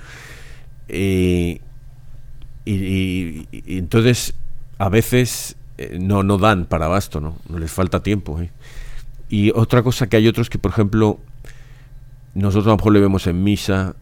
[0.89, 1.61] Y,
[2.65, 4.33] y, entonces
[4.77, 5.55] a veces
[5.97, 7.37] no, no dan para abasto, ¿no?
[7.47, 8.41] No les falta tiempo.
[9.29, 11.21] Y otra cosa que hay otros que, por ejemplo,
[12.35, 13.95] nosotros a lo mejor le vemos en misa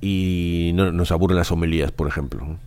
[0.00, 2.58] y no, nos aburren las homilías, por ejemplo.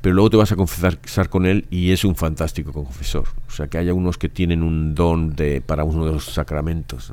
[0.00, 3.24] Pero luego te vas a confesar con él y es un fantástico confesor.
[3.48, 7.12] O sea, que haya unos que tienen un don de, para uno de los sacramentos.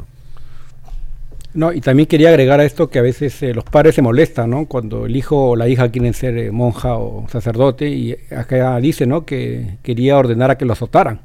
[1.53, 1.71] ¿no?
[1.71, 4.65] Y también quería agregar a esto que a veces eh, los padres se molestan, ¿no?
[4.65, 9.05] Cuando el hijo o la hija quieren ser eh, monja o sacerdote y acá dice,
[9.05, 9.25] ¿no?
[9.25, 11.21] Que quería ordenar a que lo azotaran.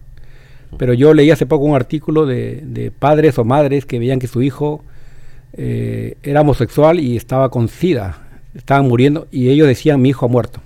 [0.77, 4.43] Pero yo leí hace poco un artículo de, padres o madres que veían que su
[4.43, 4.85] hijo
[5.61, 8.18] eh, era homosexual y estaba con sida,
[8.55, 10.61] estaban muriendo y ellos decían mi hijo ha muerto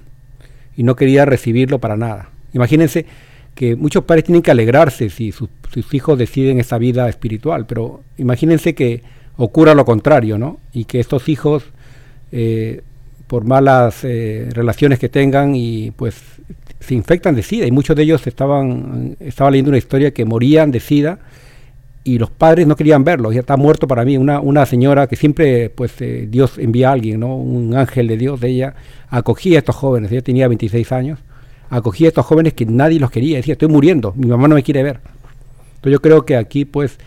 [0.77, 2.29] y no quería recibirlo para nada.
[2.53, 3.07] Imagínense
[3.55, 5.49] que muchos padres tienen que alegrarse si sus
[5.93, 9.03] hijos deciden esa vida espiritual, pero imagínense que
[9.37, 10.59] ocurra lo contrario, ¿no?
[10.75, 11.65] Y que estos hijos,
[12.31, 12.83] eh,
[13.27, 16.17] por malas eh, relaciones que tengan, y pues
[16.81, 17.67] se infectan de SIDA.
[17.67, 21.19] Y muchos de ellos estaban, estaba leyendo una historia que morían de SIDA
[22.05, 25.17] y los padres no querían verlo, ya está muerto para mí, una, una señora que
[25.17, 27.37] siempre pues eh, Dios envía a alguien, ¿no?
[27.37, 28.75] un ángel de Dios de ella,
[29.09, 31.21] acogía a estos jóvenes, ella tenía 26 años,
[31.71, 34.63] acogía a estos jóvenes que nadie los quería, decía, estoy muriendo, mi mamá no me
[34.63, 35.01] quiere ver.
[35.77, 36.99] Entonces yo creo que aquí pues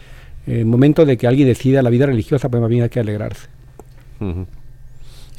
[0.47, 2.99] en el momento de que alguien decida la vida religiosa, pues más bien hay que
[2.99, 3.47] alegrarse.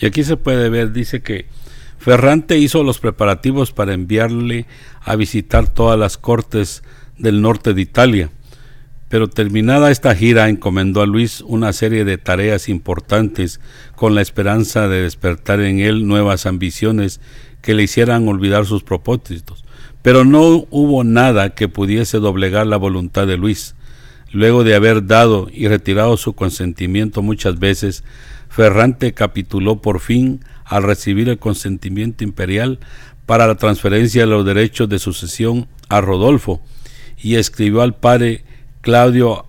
[0.01, 1.47] Y aquí se puede ver, dice que
[1.99, 4.67] Ferrante hizo los preparativos para enviarle
[5.03, 6.83] a visitar todas las cortes
[7.19, 8.31] del norte de Italia.
[9.09, 13.61] Pero terminada esta gira encomendó a Luis una serie de tareas importantes
[13.95, 17.21] con la esperanza de despertar en él nuevas ambiciones
[17.63, 19.65] que le hicieran olvidar sus propósitos.
[20.03, 23.77] Pero no hubo nada que pudiese doblegar la voluntad de Luis.
[24.33, 28.03] Luego de haber dado y retirado su consentimiento muchas veces,
[28.49, 32.81] Ferrante capituló por fin al recibir el consentimiento imperial
[33.25, 36.61] para la transferencia de los derechos de sucesión a Rodolfo
[37.19, 38.45] y escribió al padre
[38.87, 39.47] Claudio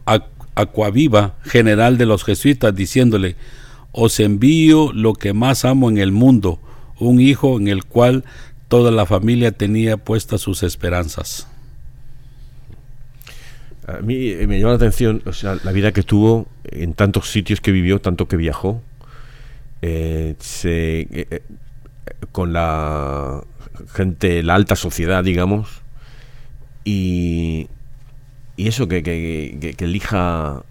[0.56, 3.36] Acuaviva, general de los jesuitas, diciéndole,
[3.92, 6.60] os envío lo que más amo en el mundo,
[7.00, 8.24] un hijo en el cual
[8.68, 11.48] toda la familia tenía puestas sus esperanzas.
[13.86, 17.30] A mí eh, me llama la atención o sea, la vida que tuvo en tantos
[17.30, 18.82] sitios que vivió, tanto que viajó,
[19.84, 21.42] eh, eh,
[22.32, 23.44] con la
[23.94, 25.84] gente, la alta sociedad, digamos,
[26.84, 27.68] y,
[28.58, 30.64] y eso, que, que, elija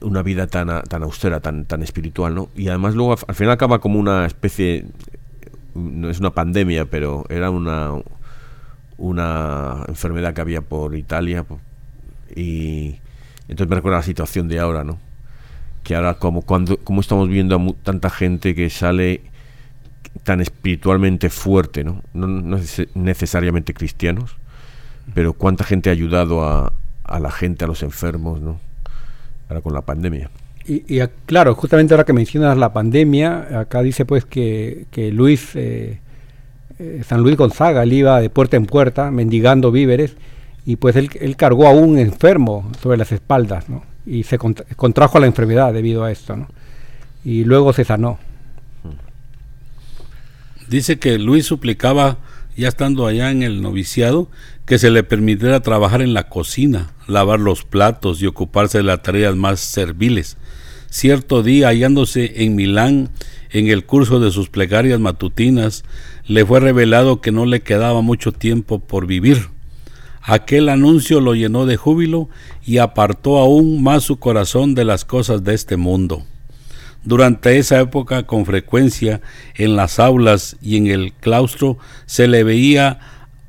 [0.00, 2.48] una vida tan, tan austera, tan, tan espiritual, ¿no?
[2.54, 4.86] Y además luego al final acaba como una especie,
[5.74, 7.90] no es una pandemia, pero era una,
[8.96, 11.44] una enfermedad que había por Italia,
[12.34, 13.00] y
[13.48, 14.98] entonces me recuerda la situación de ahora, ¿no?
[15.82, 19.20] Que ahora como, cuando, como estamos viendo a tanta gente que sale
[20.22, 22.02] tan espiritualmente fuerte, ¿no?
[22.14, 22.58] No,
[22.94, 24.36] necesariamente cristianos,
[25.12, 26.72] pero cuánta gente ha ayudado a,
[27.04, 28.60] a la gente, a los enfermos, ¿no?
[29.48, 30.30] Ahora con la pandemia.
[30.64, 35.98] Y, claro, justamente ahora que mencionas la pandemia, acá dice pues que, que Luis, eh,
[36.78, 40.16] eh, San Luis Gonzaga, él iba de puerta en puerta mendigando víveres
[40.64, 43.82] y pues él, él cargó a un enfermo sobre las espaldas, ¿no?
[44.06, 46.48] Y se contrajo la enfermedad debido a esto, ¿no?
[47.24, 48.18] Y luego se sanó.
[50.68, 52.18] Dice que Luis suplicaba,
[52.56, 54.28] ya estando allá en el noviciado,
[54.66, 59.02] que se le permitiera trabajar en la cocina, lavar los platos y ocuparse de las
[59.02, 60.36] tareas más serviles.
[60.88, 63.10] Cierto día, hallándose en Milán,
[63.50, 65.84] en el curso de sus plegarias matutinas,
[66.26, 69.48] le fue revelado que no le quedaba mucho tiempo por vivir.
[70.22, 72.28] Aquel anuncio lo llenó de júbilo
[72.64, 76.24] y apartó aún más su corazón de las cosas de este mundo.
[77.04, 79.20] Durante esa época, con frecuencia,
[79.56, 83.00] en las aulas y en el claustro se le veía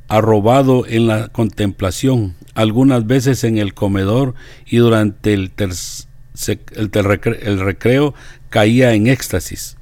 [0.08, 4.36] arrobado en la contemplación, algunas veces en el comedor
[4.66, 8.14] y durante el, el recreo
[8.50, 9.78] caía en éxtasis.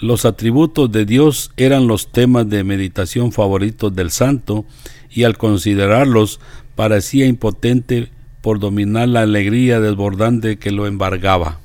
[0.00, 4.64] Los atributos de Dios eran los temas de meditación favoritos del santo
[5.10, 6.40] y al considerarlos
[6.74, 11.60] parecía impotente por dominar la alegría desbordante que lo embargaba.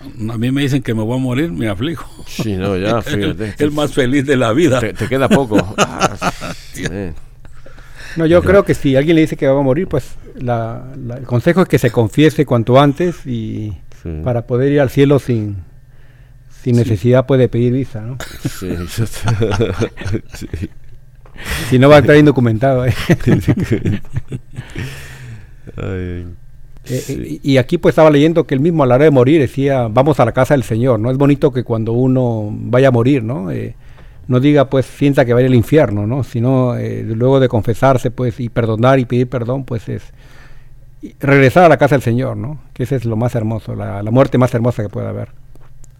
[0.00, 2.08] A mí me dicen que me voy a morir, me aflijo.
[2.26, 3.54] Sí, no, ya, fíjate.
[3.58, 4.80] el, más feliz de la vida.
[4.80, 5.56] Te, queda poco.
[8.16, 11.62] no, yo creo que si alguien le dice que va a morir, pues el consejo
[11.62, 13.72] es que se confiese cuanto antes y
[14.22, 15.56] para poder ir al cielo sin,
[16.62, 18.18] sin necesidad puede pedir visa, ¿no?
[18.48, 18.68] Sí,
[21.70, 22.86] Si no va a estar indocumentado.
[22.86, 22.94] ¿eh?
[25.76, 26.26] Ay.
[26.90, 29.88] Eh, y aquí pues estaba leyendo que él mismo a la hora de morir decía,
[29.88, 31.10] vamos a la casa del Señor, ¿no?
[31.10, 33.50] Es bonito que cuando uno vaya a morir, ¿no?
[33.50, 33.74] Eh,
[34.26, 36.22] no diga pues sienta que va al infierno, ¿no?
[36.22, 40.12] Sino eh, luego de confesarse pues y perdonar y pedir perdón pues es
[41.20, 42.60] regresar a la casa del Señor, ¿no?
[42.72, 45.30] Que ese es lo más hermoso, la, muerte más hermosa que puede haber.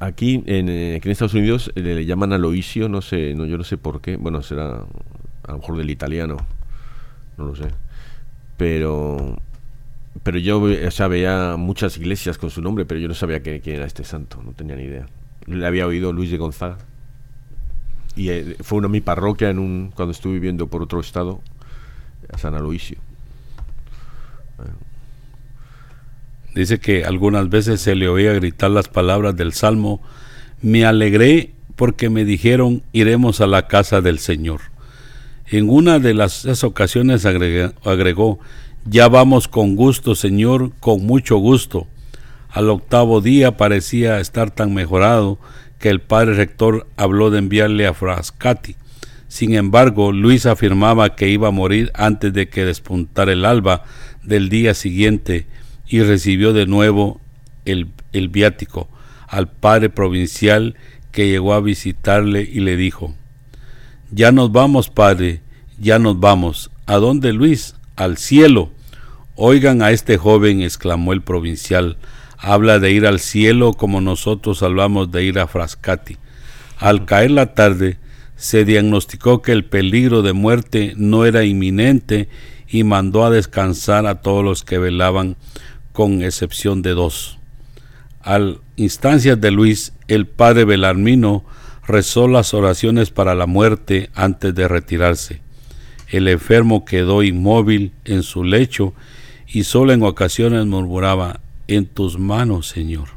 [0.00, 4.00] Aquí en, en Estados Unidos le, llaman aloisio, no sé, no, yo no sé por
[4.00, 4.84] qué, bueno, será
[5.44, 6.36] a lo mejor del italiano,
[7.36, 7.68] no lo sé.
[8.56, 9.38] Pero
[10.22, 13.60] pero yo o sea, veía muchas iglesias con su nombre, pero yo no sabía quién,
[13.64, 15.06] era este santo, no tenía ni idea.
[15.46, 16.78] Le había oído Luis de Gonzaga.
[18.16, 21.40] Y eh, fue una mi parroquia en un, cuando estuve viviendo por otro estado,
[22.32, 22.98] a San Aloisio.
[26.54, 30.00] Dice que algunas veces se le oía gritar las palabras del Salmo,
[30.60, 34.60] me alegré porque me dijeron iremos a la casa del Señor.
[35.46, 38.40] En una de las, ocasiones agregó
[38.90, 41.86] ya vamos con gusto, Señor, con mucho gusto.
[42.48, 45.38] Al octavo día parecía estar tan mejorado
[45.78, 48.76] que el padre rector habló de enviarle a Frascati.
[49.28, 53.84] Sin embargo, Luis afirmaba que iba a morir antes de que despuntara el alba
[54.22, 55.46] del día siguiente
[55.86, 57.20] y recibió de nuevo
[57.66, 58.88] el, el viático
[59.28, 60.74] al padre provincial
[61.12, 63.14] que llegó a visitarle y le dijo,
[64.10, 65.42] Ya nos vamos, padre,
[65.78, 66.70] ya nos vamos.
[66.86, 67.74] ¿A dónde, Luis?
[67.96, 68.70] Al cielo.
[69.40, 71.96] Oigan a este joven, exclamó el provincial,
[72.38, 76.16] habla de ir al cielo como nosotros hablamos de ir a Frascati.
[76.76, 77.98] Al caer la tarde,
[78.34, 82.28] se diagnosticó que el peligro de muerte no era inminente
[82.66, 85.36] y mandó a descansar a todos los que velaban,
[85.92, 87.38] con excepción de dos.
[88.20, 91.44] Al instancias de Luis, el padre Belarmino
[91.86, 95.42] rezó las oraciones para la muerte antes de retirarse.
[96.08, 98.94] El enfermo quedó inmóvil en su lecho
[99.50, 103.08] y solo en ocasiones murmuraba, en tus manos, Señor.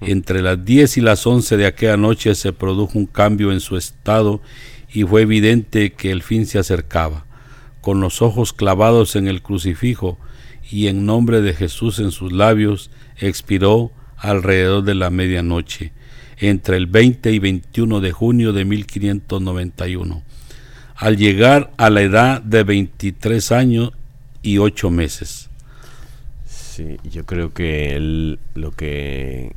[0.00, 3.76] Entre las diez y las once de aquella noche se produjo un cambio en su
[3.76, 4.40] estado
[4.92, 7.26] y fue evidente que el fin se acercaba.
[7.80, 10.18] Con los ojos clavados en el crucifijo
[10.70, 15.92] y en nombre de Jesús en sus labios, expiró alrededor de la medianoche,
[16.38, 20.22] entre el 20 y 21 de junio de 1591.
[20.96, 23.92] Al llegar a la edad de 23 años,
[24.42, 25.48] y ocho meses.
[26.72, 29.52] Sí, yo creo que lo que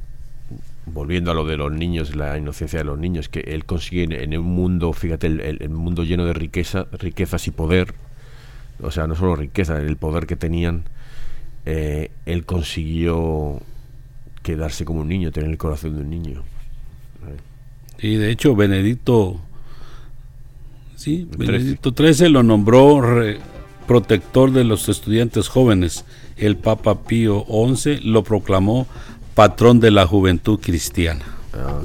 [0.85, 4.37] volviendo a lo de los niños, la inocencia de los niños, que él consigue en,
[4.37, 7.93] un mundo, fíjate, el, mundo lleno de riqueza, riquezas y poder,
[8.81, 10.83] o sea, no solo riqueza, el poder que tenían,
[11.65, 13.61] eh, él consiguió
[14.43, 16.43] quedarse como un niño, tener el corazón de un niño.
[17.97, 19.39] Y de hecho, Benedicto,
[20.97, 23.23] sí, Benedicto XIII lo nombró
[23.87, 26.05] protector de los estudiantes jóvenes.
[26.37, 28.87] El Papa Pío XI lo proclamó
[29.33, 31.25] patrón de la juventud cristiana.
[31.53, 31.81] Ah,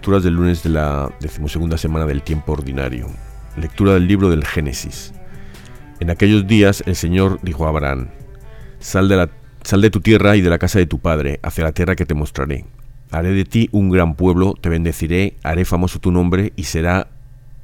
[0.00, 3.06] Lecturas del lunes de la decimosegunda semana del tiempo ordinario.
[3.58, 5.12] Lectura del libro del Génesis.
[6.00, 8.08] En aquellos días el Señor dijo a Abraham,
[8.78, 9.28] Sal de, la,
[9.62, 12.06] sal de tu tierra y de la casa de tu padre, hacia la tierra que
[12.06, 12.64] te mostraré.
[13.10, 17.08] Haré de ti un gran pueblo, te bendeciré, haré famoso tu nombre y será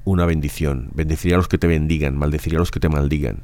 [0.05, 0.91] una bendición.
[0.93, 3.39] Bendeciré a los que te bendigan, maldeciré a los que te maldigan.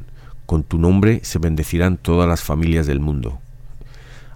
[0.44, 3.40] Con tu nombre se bendecirán todas las familias del mundo.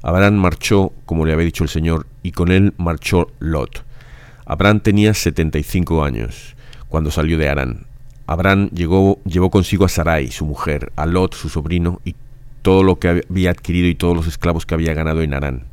[0.02, 3.84] Abraham marchó, como le había dicho el Señor, y con él marchó Lot.
[4.48, 6.54] Abraham tenía 75 años
[6.88, 7.86] cuando salió de Arán.
[8.28, 12.14] Abraham llegó, llevó consigo a Sarai, su mujer, a Lot, su sobrino, y
[12.62, 15.64] todo lo que había adquirido y todos los esclavos que había ganado en Arán.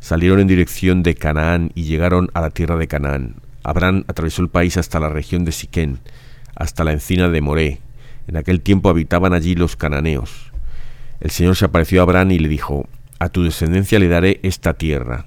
[0.00, 3.36] Salieron en dirección de Canaán y llegaron a la tierra de Canaán.
[3.62, 6.00] Abraham atravesó el país hasta la región de Siquén,
[6.56, 7.80] hasta la encina de Moré.
[8.26, 10.52] En aquel tiempo habitaban allí los cananeos.
[11.20, 12.88] El Señor se apareció a Abraham y le dijo,
[13.20, 15.26] A tu descendencia le daré esta tierra.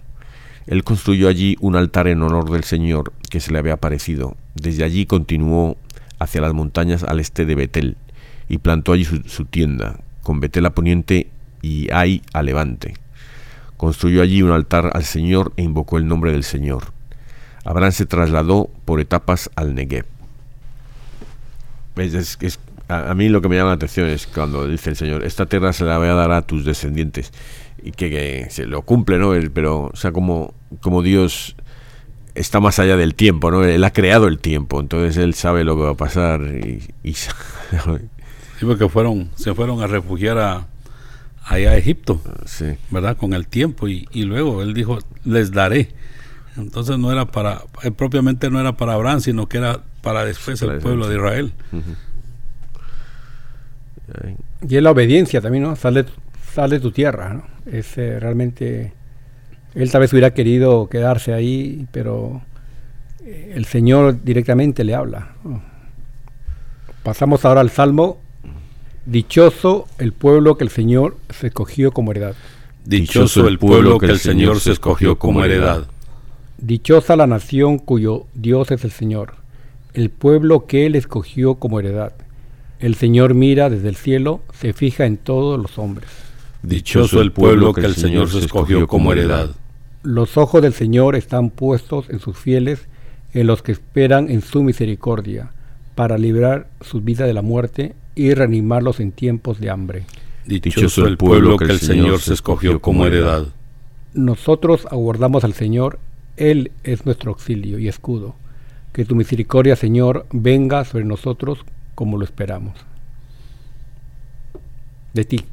[0.67, 4.35] Él construyó allí un altar en honor del Señor que se le había aparecido.
[4.55, 5.77] Desde allí continuó
[6.17, 7.97] hacia las montañas al este de Betel
[8.47, 11.29] y plantó allí su, tienda, con Betel a poniente
[11.61, 12.95] y Ai a levante.
[13.77, 16.93] Construyó allí un altar al Señor e invocó el nombre del Señor.
[17.63, 20.05] Abraham se trasladó por etapas al Negev.
[22.87, 25.73] a, mí lo que me llama la atención es cuando dice el Señor, esta tierra
[25.73, 27.31] se la voy a dar a tus descendientes
[27.85, 29.33] y que, se lo cumple, ¿no?
[29.53, 31.55] pero, o sea, como, como Dios
[32.33, 33.63] está más allá del tiempo, ¿no?
[33.63, 37.13] Él ha creado el tiempo, entonces él sabe lo que va a pasar y, y
[37.13, 37.29] sí,
[38.61, 40.67] porque fueron, se fueron a refugiar a,
[41.45, 42.19] allá a Egipto,
[42.89, 43.17] ¿verdad?
[43.17, 45.89] Con el tiempo y, y, luego él dijo, les daré.
[46.57, 50.59] Entonces no era para, eh, propiamente no era para Abraham, sino que era para después
[50.63, 51.53] el pueblo de Israel.
[54.67, 55.75] Y es la obediencia también, ¿no?
[55.75, 56.05] Sale,
[56.55, 57.43] sale de tu tierra, ¿no?
[57.69, 58.93] Es eh, realmente,
[59.75, 62.41] él tal vez hubiera querido quedarse ahí, pero
[63.25, 65.33] eh, el Señor directamente le habla.
[67.03, 68.19] Pasamos ahora al Salmo,
[69.05, 72.35] dichoso el pueblo que el Señor se escogió como heredad.
[72.85, 75.87] Dichoso el pueblo que el Señor se escogió como heredad.
[76.57, 79.35] Dichosa la nación cuyo Dios es el Señor,
[79.93, 82.13] el pueblo que Él escogió como heredad.
[82.79, 86.09] El Señor mira desde el cielo, se fija en todos los hombres.
[86.65, 89.51] Dichoso el pueblo que el Señor se escogió como heredad.
[90.01, 92.87] Los ojos del Señor están puestos en sus fieles,
[93.33, 95.51] en los que esperan en su misericordia,
[95.93, 100.05] para librar sus vidas de la muerte y reanimarlos en tiempos de hambre.
[100.45, 103.45] Dichoso el pueblo que el Señor se escogió como heredad.
[104.13, 105.99] Nosotros aguardamos al Señor,
[106.35, 108.35] Él es nuestro auxilio y escudo.
[108.91, 111.59] Que tu misericordia, Señor, venga sobre nosotros
[111.93, 112.73] como lo esperamos.
[115.13, 115.45] De ti.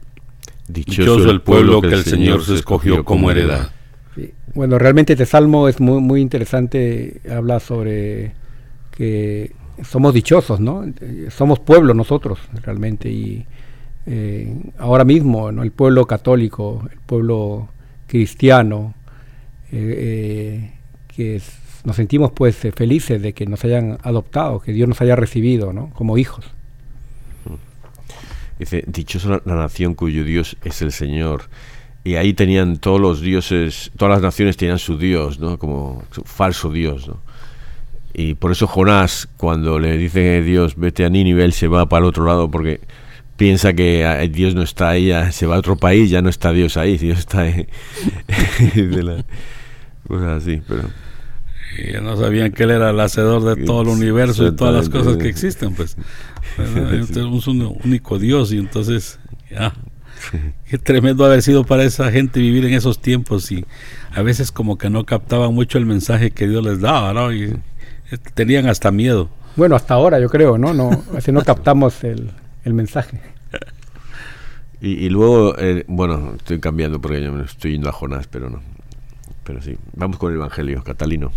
[0.69, 3.71] Dichoso el pueblo que el Señor se escogió como heredad.
[4.55, 8.35] Bueno, realmente este salmo es muy, muy interesante, habla sobre
[8.91, 9.53] que
[9.83, 10.85] somos dichosos, ¿no?
[11.31, 13.47] Somos pueblo nosotros, realmente, y
[14.07, 15.63] eh, ahora mismo, ¿no?
[15.63, 17.69] El pueblo católico, el pueblo
[18.07, 18.95] cristiano,
[19.71, 20.73] eh, eh,
[21.09, 21.41] que
[21.85, 25.91] nos sentimos pues felices de que nos hayan adoptado, que Dios nos haya recibido, ¿no?
[25.95, 26.45] Como hijos.
[28.63, 31.51] Dice, dichosa la nación cuyo Dios es el Señor.
[32.05, 35.59] Y ahí tenían todos los dioses, todas las naciones tenían su Dios, ¿no?
[35.59, 37.21] Como su falso Dios, ¿no?
[38.15, 42.05] Y por eso Jonás, cuando le dice Dios, vete a Nínive, él se va para
[42.05, 42.81] el otro lado porque
[43.37, 46.53] piensa que ah, Dios no está ahí, se va a otro país, ya no está
[46.53, 47.67] Dios ahí, Dios está ahí.
[50.07, 50.85] cosas así, pero...
[51.79, 54.89] Y no sabían que él era el hacedor de todo el universo y todas las
[54.89, 55.97] cosas que existen, pues.
[57.13, 59.19] Tenemos un único Dios y entonces,
[59.51, 59.75] ya.
[60.69, 63.65] Qué tremendo haber sido para esa gente vivir en esos tiempos y
[64.13, 67.33] a veces como que no captaban mucho el mensaje que Dios les daba, ¿no?
[67.33, 67.59] Y
[68.35, 69.29] tenían hasta miedo.
[69.57, 70.73] Bueno, hasta ahora yo creo, ¿no?
[70.73, 72.31] no así no captamos el,
[72.65, 73.21] el mensaje.
[74.85, 78.61] Y, luego, eh, bueno, estoy cambiando porque yo me estoy yendo a Jonás, pero no.
[79.45, 81.31] Pero sí, vamos con el Evangelio, Catalino.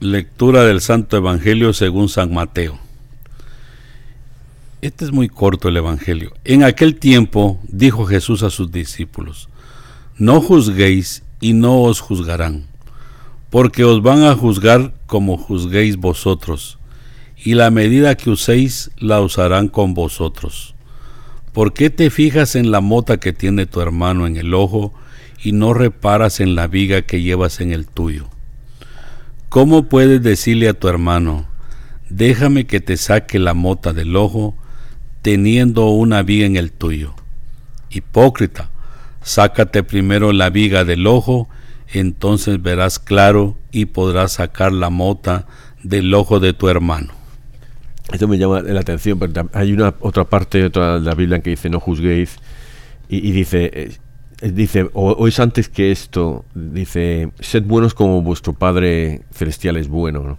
[0.00, 2.78] Lectura del Santo Evangelio según San Mateo.
[4.82, 6.34] Este es muy corto el Evangelio.
[6.44, 9.48] En aquel tiempo dijo Jesús a sus discípulos,
[10.18, 12.66] no juzguéis y no os juzgarán,
[13.48, 16.78] porque os van a juzgar como juzguéis vosotros,
[17.42, 20.74] y la medida que uséis la usarán con vosotros.
[21.54, 24.92] ¿Por qué te fijas en la mota que tiene tu hermano en el ojo
[25.42, 28.28] y no reparas en la viga que llevas en el tuyo?
[29.48, 31.46] ¿Cómo puedes decirle a tu hermano,
[32.10, 34.54] déjame que te saque la mota del ojo,
[35.26, 37.16] teniendo una viga en el tuyo?
[37.90, 38.70] Hipócrita,
[39.22, 41.48] sácate primero la viga del ojo,
[41.88, 45.48] entonces verás claro y podrás sacar la mota
[45.82, 47.12] del ojo de tu hermano.
[48.12, 51.70] Esto me llama la atención, pero hay una otra parte de la Biblia que dice
[51.70, 52.36] no juzguéis
[53.08, 53.98] y, dice,
[54.42, 59.88] eh, dice o, es antes que esto, dice, sed buenos como vuestro Padre Celestial es
[59.88, 60.38] bueno.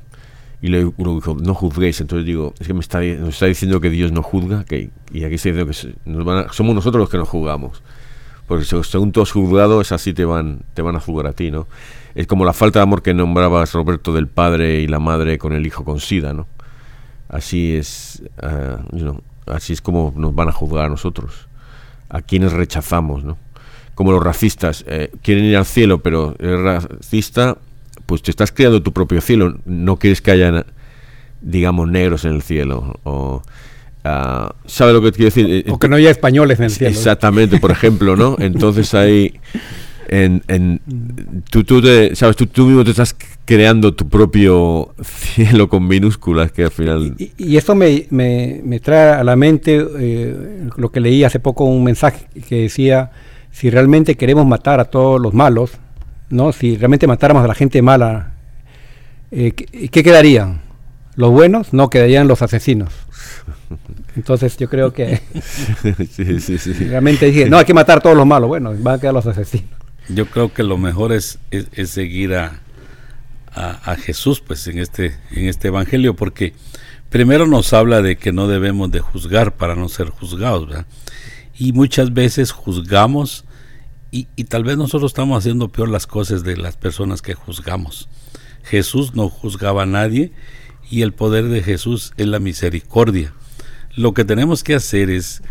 [0.62, 2.02] Y luego uno dijo, no juzguéis.
[2.02, 5.24] Entonces digo, es que me está, nos está diciendo que Dios no juzga, que, y
[5.24, 7.82] aquí se dice que nos somos nosotros los que nos juzgamos.
[8.48, 11.52] Porque según tú has juzgado, es así te van, te van a juzgar a ti,
[11.52, 11.68] ¿no?
[12.16, 15.54] Es como la falta de amor que nombrabas, Roberto, del padre y la madre con
[15.54, 16.48] el hijo con SIDA, ¿no?
[17.28, 18.78] Así es, ah,
[19.48, 21.48] así es como nos van a juzgar a nosotros,
[22.10, 23.38] a quienes rechazamos, ¿no?
[23.96, 27.58] Como los racistas, eh, quieren ir al cielo, pero eres racista,
[28.08, 30.66] pues te estás creando tu propio cielo, no quieres que haya,
[31.42, 33.44] digamos, negros en el cielo, o...
[34.04, 35.46] Uh, ¿Sabe lo que quiero decir?
[35.50, 36.92] Eh, o que no haya españoles en el cielo.
[36.92, 38.38] Exactamente, por ejemplo, ¿no?
[38.40, 39.34] Entonces hay
[40.08, 40.80] en, en
[41.50, 46.52] tú, tú, te, sabes, tú, tú, mismo te estás creando tu propio cielo con minúsculas
[46.52, 47.16] que al final...
[47.18, 51.40] Y, y esto me, me, me, trae a la mente eh, lo que leí hace
[51.40, 53.12] poco, un mensaje que decía,
[53.52, 55.72] si realmente queremos matar a todos los malos,
[56.30, 56.52] ¿no?
[56.52, 58.34] si realmente matáramos a la gente mala,
[59.32, 60.62] eh, ¿qué, ¿qué quedarían?
[61.16, 61.74] ¿Los buenos?
[61.74, 62.94] No, quedarían los asesinos.
[64.16, 65.22] Entonces yo creo que
[66.12, 66.74] sí, sí, sí.
[66.74, 68.48] realmente dije, no, hay que matar a todos los malos.
[68.48, 69.70] Bueno, van a quedar los asesinos.
[70.10, 72.62] Yo creo que lo mejor es, es, seguir a,
[73.54, 76.54] a, Jesús pues en este, en este evangelio, porque
[77.10, 80.86] primero nos habla de que no debemos de juzgar para no ser juzgados, ¿verdad?
[81.58, 83.44] Y muchas veces juzgamos
[84.12, 88.10] y, y tal vez nosotros estamos haciendo peor las cosas de las personas que juzgamos.
[88.64, 90.32] Jesús no juzgaba a nadie
[90.90, 93.34] y el poder de Jesús es la misericordia.
[93.96, 95.42] Lo que tenemos que hacer es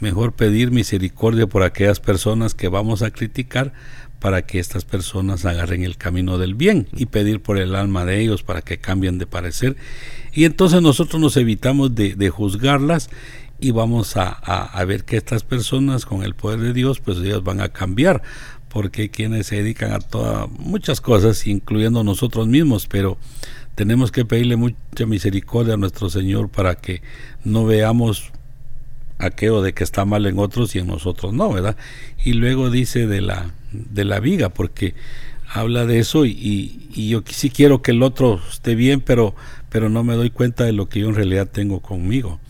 [0.00, 3.72] mejor pedir misericordia por aquellas personas que vamos a criticar
[4.18, 8.20] para que estas personas agarren el camino del bien y pedir por el alma de
[8.20, 9.76] ellos para que cambien de parecer.
[10.32, 13.10] Y entonces nosotros nos evitamos de, juzgarlas
[13.62, 17.60] y vamos a, ver que estas personas con el poder de Dios, pues ellos van
[17.60, 18.20] a cambiar,
[18.68, 23.18] porque hay quienes se dedican a todas muchas cosas, incluyendo nosotros mismos, pero
[23.76, 27.02] tenemos que pedirle mucha misericordia a nuestro Señor para que
[27.44, 28.32] no veamos
[29.18, 31.76] aquello de que está mal en otros y en nosotros no, ¿verdad?
[32.24, 34.96] Y luego dice de la, de la viga, porque
[35.48, 39.36] habla de eso y, y, yo sí quiero que el otro esté bien, pero,
[39.68, 42.40] pero no me doy cuenta de lo que yo en realidad tengo conmigo.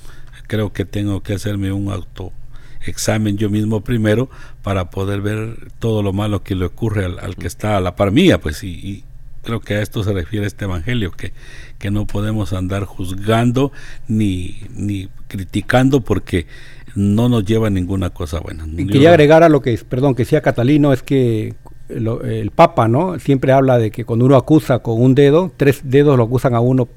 [0.52, 4.28] Creo que tengo que hacerme un autoexamen yo mismo primero
[4.62, 8.10] para poder ver todo lo malo que le ocurre al, que está a la par
[8.10, 9.02] mía, pues, y,
[9.42, 11.32] creo que a esto se refiere este evangelio, que,
[11.78, 13.72] que no podemos andar juzgando
[14.08, 16.46] ni, ni criticando porque
[16.94, 18.66] no nos lleva a ninguna cosa buena.
[18.76, 21.54] Y quería agregar a lo que, perdón, que decía Catalino, es que
[21.88, 23.18] el Papa, ¿no?
[23.18, 26.60] Siempre habla de que cuando uno acusa con un dedo, tres dedos lo acusan a
[26.60, 26.90] uno,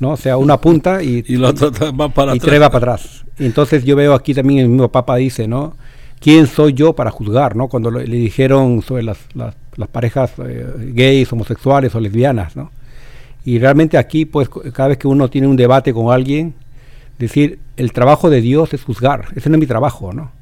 [0.00, 0.12] ¿no?
[0.12, 3.24] O sea, una punta y, y, otro va para y tres va para atrás.
[3.38, 5.76] Y entonces yo veo aquí también el mismo Papa dice, ¿no?
[6.18, 7.68] ¿Quién soy yo para juzgar, ¿no?
[7.68, 9.54] Cuando le, dijeron sobre las, las,
[9.88, 12.70] parejas eh, gays, homosexuales o lesbianas, ¿no?
[13.44, 16.54] Y realmente aquí, pues, cada vez que uno tiene un debate con alguien,
[17.18, 20.32] decir, el trabajo de Dios es juzgar, ese no es mi trabajo, ¿no?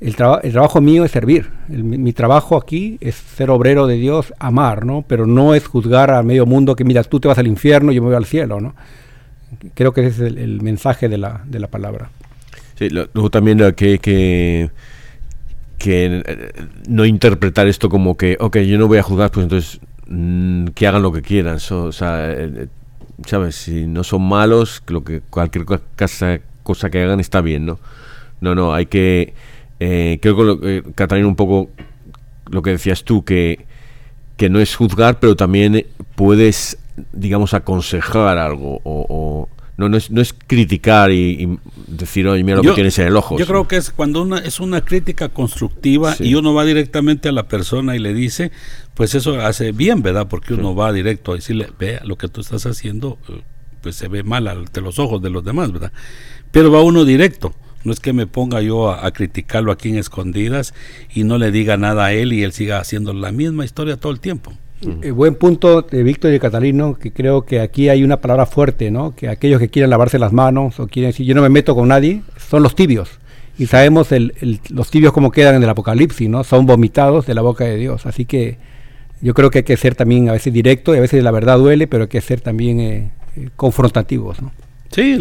[0.00, 4.86] El, el trabajo mío es servir, mi, trabajo aquí es ser obrero de Dios, amar,
[4.86, 5.04] ¿no?
[5.06, 8.00] Pero no es juzgar a medio mundo que, mira, tú te vas al infierno, yo
[8.00, 8.74] me voy al cielo, ¿no?
[9.74, 12.10] Creo que ese es el, mensaje de la, de la palabra.
[12.76, 14.70] Sí, luego también que, que,
[15.76, 16.52] que eh,
[16.88, 20.86] no interpretar esto como que, ok, yo no voy a juzgar, pues entonces mm, que
[20.86, 21.58] hagan lo que quieran.
[21.70, 22.68] o sea, eh,
[23.26, 23.56] ¿sabes?
[23.56, 27.78] Si no son malos, lo que cualquier cosa, cosa que hagan está bien, ¿no?
[28.40, 29.34] No, no, hay que...
[29.80, 31.70] Eh, creo que, lo, eh, Catalina, un poco
[32.50, 33.66] lo que decías tú, que,
[34.36, 36.78] que no es juzgar, pero también puedes,
[37.12, 39.48] digamos, aconsejar algo o
[39.80, 43.16] no, no, es, no es criticar y, decir, oye, mira lo que tienes en el
[43.16, 43.38] ojo.
[43.38, 47.32] Yo creo que es cuando una, es una crítica constructiva y uno va directamente a
[47.32, 48.52] la persona y le dice,
[48.92, 50.28] pues eso hace bien, ¿verdad?
[50.28, 53.40] Porque uno va directo a decirle, vea, lo que tú estás haciendo, eh,
[53.80, 55.92] pues se ve mal ante los ojos de los demás, ¿verdad?
[56.50, 57.54] Pero va uno directo.
[57.84, 60.74] No es que me ponga yo a, criticarlo aquí en escondidas
[61.14, 64.12] y no le diga nada a él y él siga haciendo la misma historia todo
[64.12, 64.52] el tiempo.
[65.02, 68.46] Eh, buen punto de Víctor y de Catalino, que creo que aquí hay una palabra
[68.46, 69.14] fuerte, ¿no?
[69.14, 71.88] Que aquellos que quieren lavarse las manos o quieren decir yo no me meto con
[71.88, 73.10] nadie, son los tibios.
[73.58, 76.44] Y sabemos el, los tibios como quedan en el Apocalipsis, ¿no?
[76.44, 78.06] Son vomitados de la boca de Dios.
[78.06, 78.56] Así que
[79.20, 81.58] yo creo que hay que ser también a veces directo y a veces la verdad
[81.58, 84.50] duele, pero hay que ser también eh, eh, confrontativos, ¿no?
[84.90, 85.18] Sí,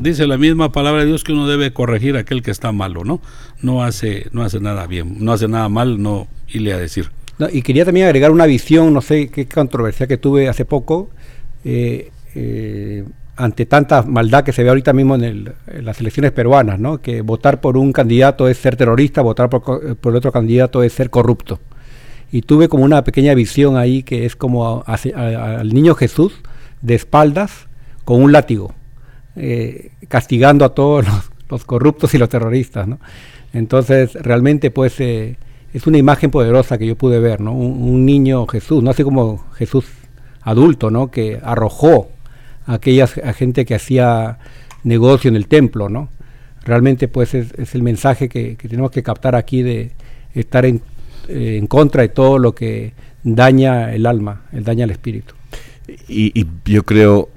[0.00, 3.04] dice la misma palabra de Dios que uno debe corregir a aquel que está malo,
[3.04, 3.20] ¿no?
[3.60, 7.10] No hace, no hace nada bien, no hace nada mal, no irle a decir.
[7.52, 11.10] y quería también agregar una visión, no sé qué controversia que tuve hace poco,
[11.64, 13.04] eh, eh,
[13.36, 15.52] ante tanta maldad que se ve ahorita mismo en,
[15.82, 17.02] las elecciones peruanas, ¿no?
[17.02, 21.10] que votar por un candidato es ser terrorista, votar por, por otro candidato es ser
[21.10, 21.60] corrupto.
[22.30, 26.32] Y tuve como una pequeña visión ahí que es como al niño Jesús
[26.80, 27.68] de espaldas
[28.04, 28.74] con un látigo,
[29.36, 31.06] eh, castigando a todos
[31.50, 32.88] los, corruptos y los terroristas.
[33.52, 35.36] Entonces, realmente, pues, eh,
[35.72, 37.42] es una imagen poderosa que yo pude ver.
[37.42, 39.86] Un, niño Jesús, no así como Jesús
[40.42, 41.10] adulto, ¿no?
[41.10, 42.10] Que arrojó
[42.66, 44.38] a aquella gente que hacía
[44.84, 46.08] negocio en el templo, ¿no?
[46.64, 49.92] Realmente, pues, es, el mensaje que, tenemos que captar aquí de
[50.34, 50.80] estar en,
[51.28, 55.34] eh, en contra de todo lo que daña el alma, el daña el espíritu.
[56.08, 57.28] Y, yo creo,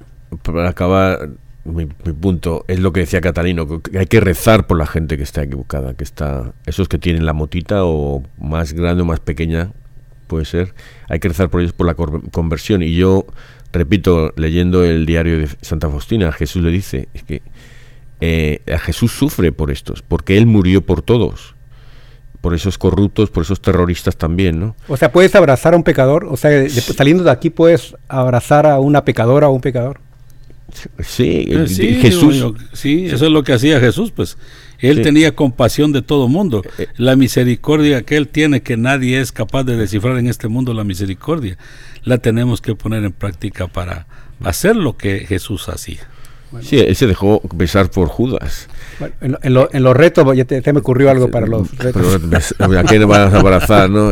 [0.44, 1.30] para acabar,
[1.66, 5.24] mi, punto es lo que decía Catalino, que hay que rezar por la gente que
[5.24, 9.72] está equivocada, que está, esos que tienen la motita o más grande o más pequeña,
[10.28, 10.74] puede ser,
[11.10, 12.84] hay que rezar por ellos por la conversión.
[12.84, 13.26] Y yo,
[13.74, 17.42] repito, leyendo el diario de Santa Faustina, Jesús le dice, es que
[18.22, 21.56] eh, a Jesús sufre por estos, porque Él murió por todos
[22.46, 24.76] por esos corruptos, por esos terroristas también, ¿no?
[24.88, 28.80] O sea, puedes abrazar a un pecador, o sea, saliendo de aquí puedes abrazar a
[28.80, 30.00] una pecadora o un pecador.
[31.00, 32.54] Sí, eh, Jesús.
[32.74, 34.38] sí, eso es lo que hacía Jesús, pues.
[34.80, 36.62] Él tenía compasión de todo mundo.
[36.66, 36.88] Eh, eh.
[36.98, 40.84] La misericordia que él tiene, que nadie es capaz de descifrar en este mundo, la
[40.84, 41.58] misericordia,
[42.04, 44.06] la tenemos que poner en práctica para
[44.44, 46.08] hacer lo que Jesús hacía.
[46.62, 48.70] Sí, él se dejó besar por Judas.
[49.20, 52.56] en, los retos, ya te, me ocurrió algo para los retos.
[52.60, 54.12] ¿A quién vas a abrazar, no?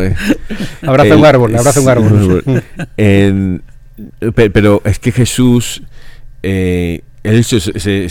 [0.81, 2.63] abraza un árbol, abraza un árbol.
[4.35, 5.83] pero es que Jesús
[6.43, 7.45] eh, él,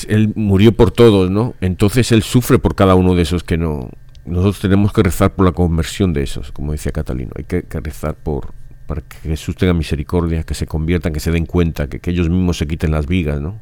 [0.08, 1.54] él murió por todos, ¿no?
[1.60, 3.90] Entonces él sufre por cada uno de esos que no.
[4.24, 7.32] Nosotros tenemos que rezar por la conversión de esos, como decía Catalino.
[7.36, 8.54] Hay que, rezar por
[8.86, 12.58] para que Jesús tenga misericordia, que se conviertan, que se den cuenta, que, ellos mismos
[12.58, 13.58] se quiten las vigas, ¿no?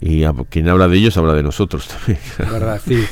[0.00, 2.18] Y quien habla de ellos habla de nosotros también.
[2.38, 2.80] ¿Verdad?
[2.84, 3.02] Sí,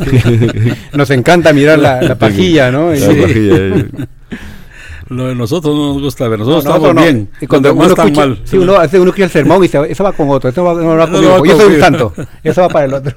[0.93, 2.93] Nos encanta mirar la, pajilla, ¿no?
[2.93, 3.87] La pajilla.
[5.09, 7.31] Lo de nosotros no nos gusta ver, nosotros estamos bien.
[7.41, 8.41] Y cuando uno, escucha, mal.
[8.45, 10.75] Sí, uno, hace uno escucha el sermón y dice, eso va con otro, eso va,
[10.75, 13.15] no, va conmigo, yo soy un santo, eso va para el otro.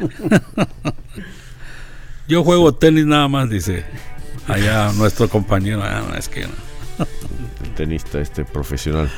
[2.28, 3.84] yo juego tenis nada más, dice
[4.48, 6.46] allá nuestro compañero, ah, es que
[7.76, 9.10] tenista este profesional.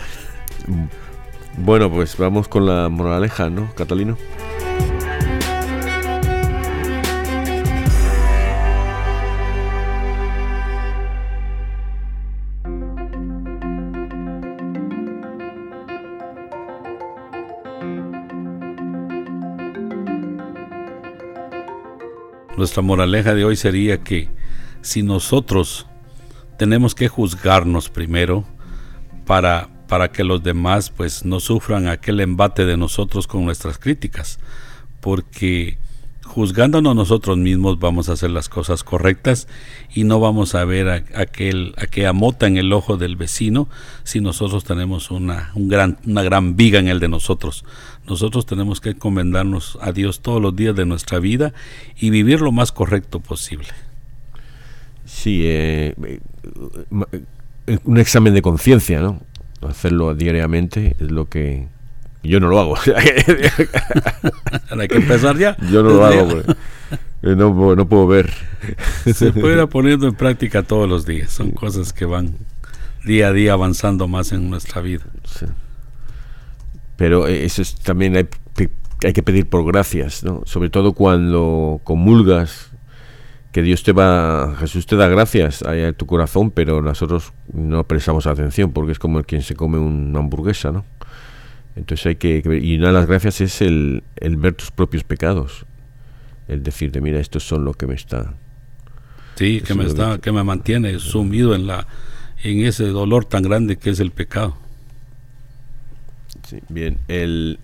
[1.56, 4.16] Bueno, pues vamos con la moraleja, ¿no, Catalino?
[22.60, 24.28] Nuestra moraleja de hoy sería que
[24.82, 25.86] si nosotros
[26.58, 28.44] tenemos que juzgarnos primero
[29.24, 34.40] para, para que los demás pues no sufran aquel embate de nosotros con nuestras críticas,
[35.00, 35.78] porque
[36.22, 39.48] juzgándonos nosotros mismos vamos a hacer las cosas correctas
[39.94, 43.70] y no vamos a ver a, aquel, aquella mota en el ojo del vecino
[44.04, 47.64] si nosotros tenemos una, un gran, una gran viga en el de nosotros.
[48.10, 51.54] Nosotros tenemos que encomendarnos a Dios todos los días de nuestra vida
[51.96, 53.68] y vivir lo más correcto posible.
[55.04, 55.94] Sí, eh,
[57.68, 59.20] eh, un examen de conciencia, ¿no?
[59.62, 61.68] Hacerlo diariamente es lo que
[62.24, 62.74] yo no lo hago.
[64.70, 65.56] Hay que empezar ya.
[65.70, 66.42] Yo no lo hago.
[67.22, 68.32] Eh, no, no, puedo ver.
[69.04, 71.30] Se puede ir poniendo en práctica todos los días.
[71.30, 72.34] Son cosas que van
[73.04, 75.04] día a día avanzando más en nuestra vida.
[75.26, 75.44] Sí.
[77.00, 78.28] Pero eh, eso es, también hay,
[79.02, 80.42] hay que pedir por gracias, ¿no?
[80.44, 82.72] Sobre todo cuando comulgas,
[83.52, 88.26] que Dios te va, Jesús te da gracias a tu corazón, pero nosotros no prestamos
[88.26, 90.84] atención porque es como el quien se come una hamburguesa, ¿no?
[91.74, 95.64] Entonces hay que, y una de las gracias es el, el ver tus propios pecados,
[96.48, 98.34] el decirte, mira, estos son lo que me está...
[99.36, 101.86] Sí, que me, está, que me mantiene sumido en, la,
[102.44, 104.54] en ese dolor tan grande que es el pecado
[106.68, 106.98] bien.
[107.08, 107.58] El...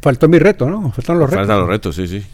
[0.00, 0.90] Faltó mi reto, ¿no?
[0.92, 1.46] Faltan los retos.
[1.46, 2.24] Faltan los retos, sí, sí.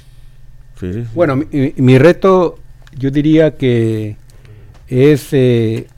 [1.15, 1.37] Bueno,
[1.77, 2.59] mi, reto
[2.97, 4.17] yo diría que
[4.87, 5.89] es eh,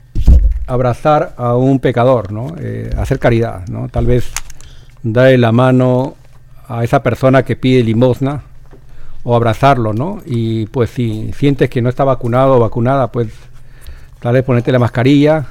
[0.65, 2.55] abrazar a un pecador, ¿no?
[2.59, 3.89] Eh, hacer caridad, ¿no?
[3.89, 4.31] Tal vez
[5.03, 6.15] darle la mano
[6.67, 8.43] a esa persona que pide limosna
[9.23, 10.21] o abrazarlo, ¿no?
[10.25, 13.27] Y pues si sientes que no está vacunado o vacunada, pues
[14.19, 15.45] tal vez ponerte la mascarilla,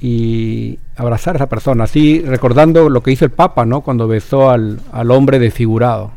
[0.00, 3.80] y abrazar a esa persona, así recordando lo que hizo el Papa, ¿no?
[3.80, 6.12] Cuando besó al, al hombre desfigurado.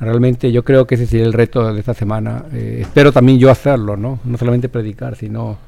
[0.00, 2.44] Realmente yo creo que ese sería el reto de esta semana.
[2.52, 4.18] Eh, espero también yo hacerlo, ¿no?
[4.24, 5.58] No solamente predicar, sino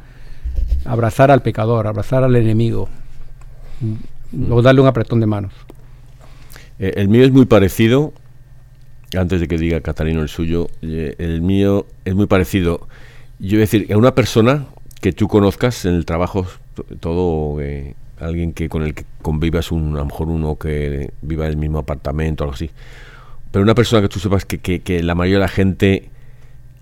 [0.86, 2.88] abrazar al pecador, abrazar al enemigo,
[3.80, 4.52] mm.
[4.52, 5.52] o darle un apretón de manos.
[6.78, 8.14] Eh, el mío es muy parecido,
[9.14, 12.88] antes de que diga Catalino el suyo, eh, el mío es muy parecido.
[13.38, 14.66] Yo voy a decir, a una persona
[15.02, 16.46] que tú conozcas en el trabajo,
[17.00, 21.44] todo eh, alguien que con el que convivas, un, a lo mejor uno que viva
[21.46, 22.70] en el mismo apartamento, algo así.
[23.50, 26.08] Pero una persona que tú sepas que, que la mayoría de la gente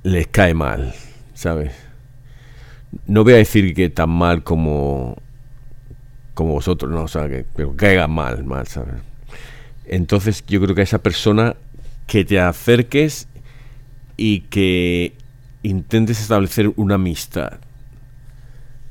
[0.02, 0.94] les cae mal,
[1.34, 1.72] ¿sabes?
[3.06, 5.16] No voy a decir que tan mal como
[6.40, 8.94] como vosotros, no, o sea, que, pero caiga mal, mal, ¿sabes?
[9.84, 11.54] Entonces yo creo que a esa persona
[12.06, 13.28] que te acerques
[14.16, 15.12] y que
[15.62, 17.58] intentes establecer una amistad.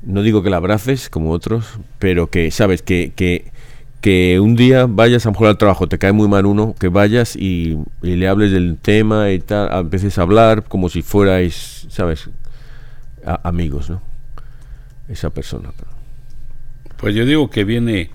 [0.01, 3.51] No digo que la abraces como otros, pero que, sabes, que, que,
[4.01, 6.87] que un día vayas a lo mejor al trabajo, te cae muy mal uno, que
[6.87, 12.29] vayas y, le hables del tema y tal, a veces hablar como si fuerais, sabes,
[13.43, 14.01] amigos, ¿no?
[15.09, 15.71] Esa persona.
[16.97, 18.11] Pues yo digo que viene,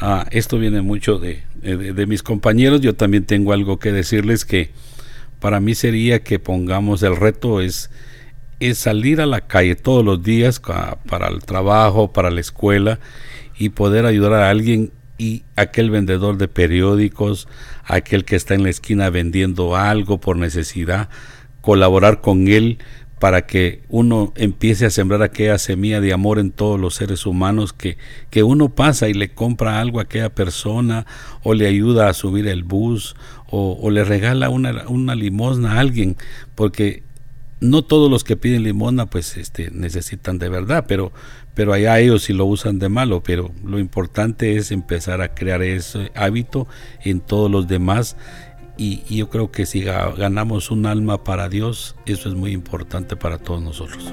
[0.00, 4.70] ah, esto viene mucho de, de, mis compañeros, yo también tengo algo que decirles que
[5.38, 7.90] para mí sería que pongamos el reto es,
[8.68, 12.98] es salir a la calle todos los días para el trabajo, para la escuela
[13.58, 17.48] y poder ayudar a alguien y aquel vendedor de periódicos,
[17.84, 21.08] aquel que está en la esquina vendiendo algo por necesidad,
[21.60, 22.78] colaborar con él
[23.22, 27.72] para que uno empiece a sembrar aquella semilla de amor en todos los seres humanos,
[27.72, 27.96] que,
[28.30, 31.06] que uno pasa y le compra algo a aquella persona,
[31.44, 33.14] o le ayuda a subir el bus,
[33.48, 36.16] o, le regala una, una limosna a alguien,
[36.56, 37.04] porque
[37.62, 41.12] no todos los que piden limosna pues este necesitan de verdad, pero
[41.54, 45.62] pero allá ellos sí lo usan de malo, pero lo importante es empezar a crear
[45.62, 46.66] ese hábito
[47.04, 48.16] en todos los demás
[48.76, 53.38] y, yo creo que si ganamos un alma para Dios, eso es muy importante para
[53.38, 54.12] todos nosotros.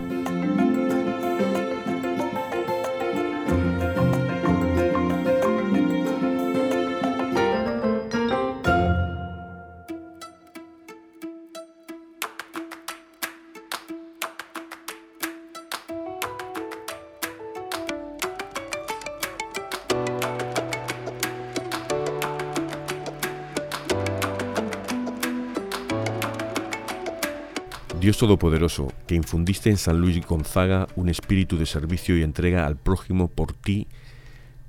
[28.09, 32.75] Dios Todopoderoso, que infundiste en San Luis Gonzaga un espíritu de servicio y entrega al
[32.75, 33.85] prójimo por ti,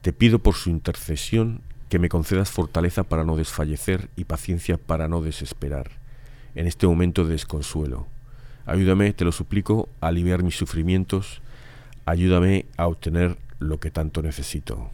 [0.02, 5.08] te pido por su intercesión que me concedas fortaleza para no desfallecer y paciencia para
[5.08, 5.90] no desesperar
[6.54, 8.06] en este momento de desconsuelo.
[8.66, 11.40] Ayúdame, te lo suplico, a aliviar mis sufrimientos,
[12.04, 14.90] ayúdame a obtener lo que tanto necesito.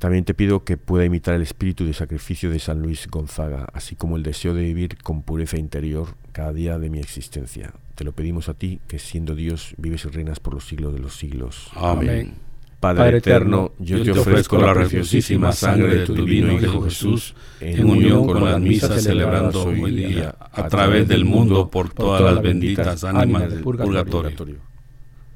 [0.00, 3.94] También te pido que pueda imitar el espíritu de sacrificio de San Luis Gonzaga, así
[3.94, 7.72] como el deseo de vivir con pureza interior cada día de mi existencia.
[7.94, 10.98] Te lo pedimos a ti, que siendo Dios vives y reinas por los siglos de
[10.98, 11.68] los siglos.
[11.74, 12.34] Amén.
[12.80, 18.26] Padre, eterno, yo, te ofrezco la preciosísima sangre de tu divino Hijo Jesús, en unión
[18.26, 23.48] con las misas celebrando hoy día, a través del mundo por todas las benditas ánimas
[23.48, 24.58] del purgatorio.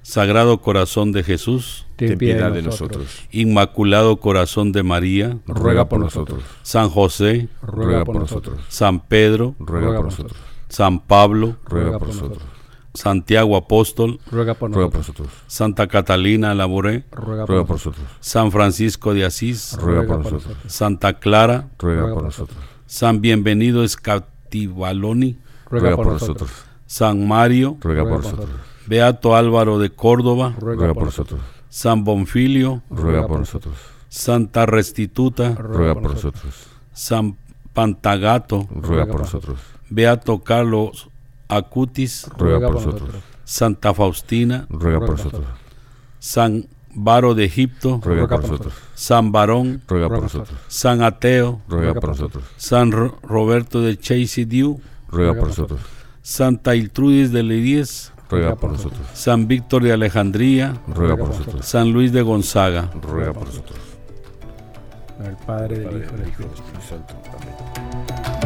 [0.02, 3.26] Sagrado Corazón de Jesús, ten piedad de nosotros.
[3.30, 6.42] Inmaculado Corazón de María, ruega por nosotros.
[6.62, 8.60] San José, ruega por nosotros.
[8.68, 10.38] San Pedro, ruega por nosotros.
[10.68, 12.42] San Pablo, ruega por nosotros.
[12.94, 15.28] Santiago Apóstol, ruega por nosotros.
[15.46, 18.04] Santa Catalina Laboré, ruega por nosotros.
[18.20, 20.56] San Francisco de Asís, ruega por nosotros.
[20.66, 22.58] Santa Clara, ruega por nosotros.
[22.86, 25.38] San Bienvenido Escativaloni,
[25.70, 26.50] ruega por nosotros.
[26.86, 28.48] San Mario, ruega por nosotros.
[28.86, 31.40] Beato Álvaro de Córdoba, ruega por nosotros.
[31.68, 33.74] San Bonfilio, ruega por nosotros.
[34.08, 36.66] Santa Restituta, ruega por nosotros.
[36.92, 37.36] San
[37.74, 39.58] Pantagato, ruega por nosotros.
[39.90, 41.08] Beato Carlos
[41.48, 43.10] Acutis, ruega por nosotros.
[43.44, 45.46] Santa Faustina, ruega por nosotros.
[46.18, 48.74] San Varo de Egipto, ruega por nosotros.
[48.94, 50.58] San Barón, ruega por nosotros.
[50.68, 52.44] San Ateo, ruega por nosotros.
[52.56, 55.80] San Roberto de Chasey Diu, ruega por nosotros.
[56.22, 59.00] Santa Iltrudis de Lidies, ruega por nosotros.
[59.14, 61.64] San Víctor de Alejandría, ruega por nosotros.
[61.64, 63.78] San Luis de Gonzaga, ruega por nosotros.
[65.24, 67.14] El Padre, del Hijo y del Espíritu Santo.
[67.32, 68.37] Amén.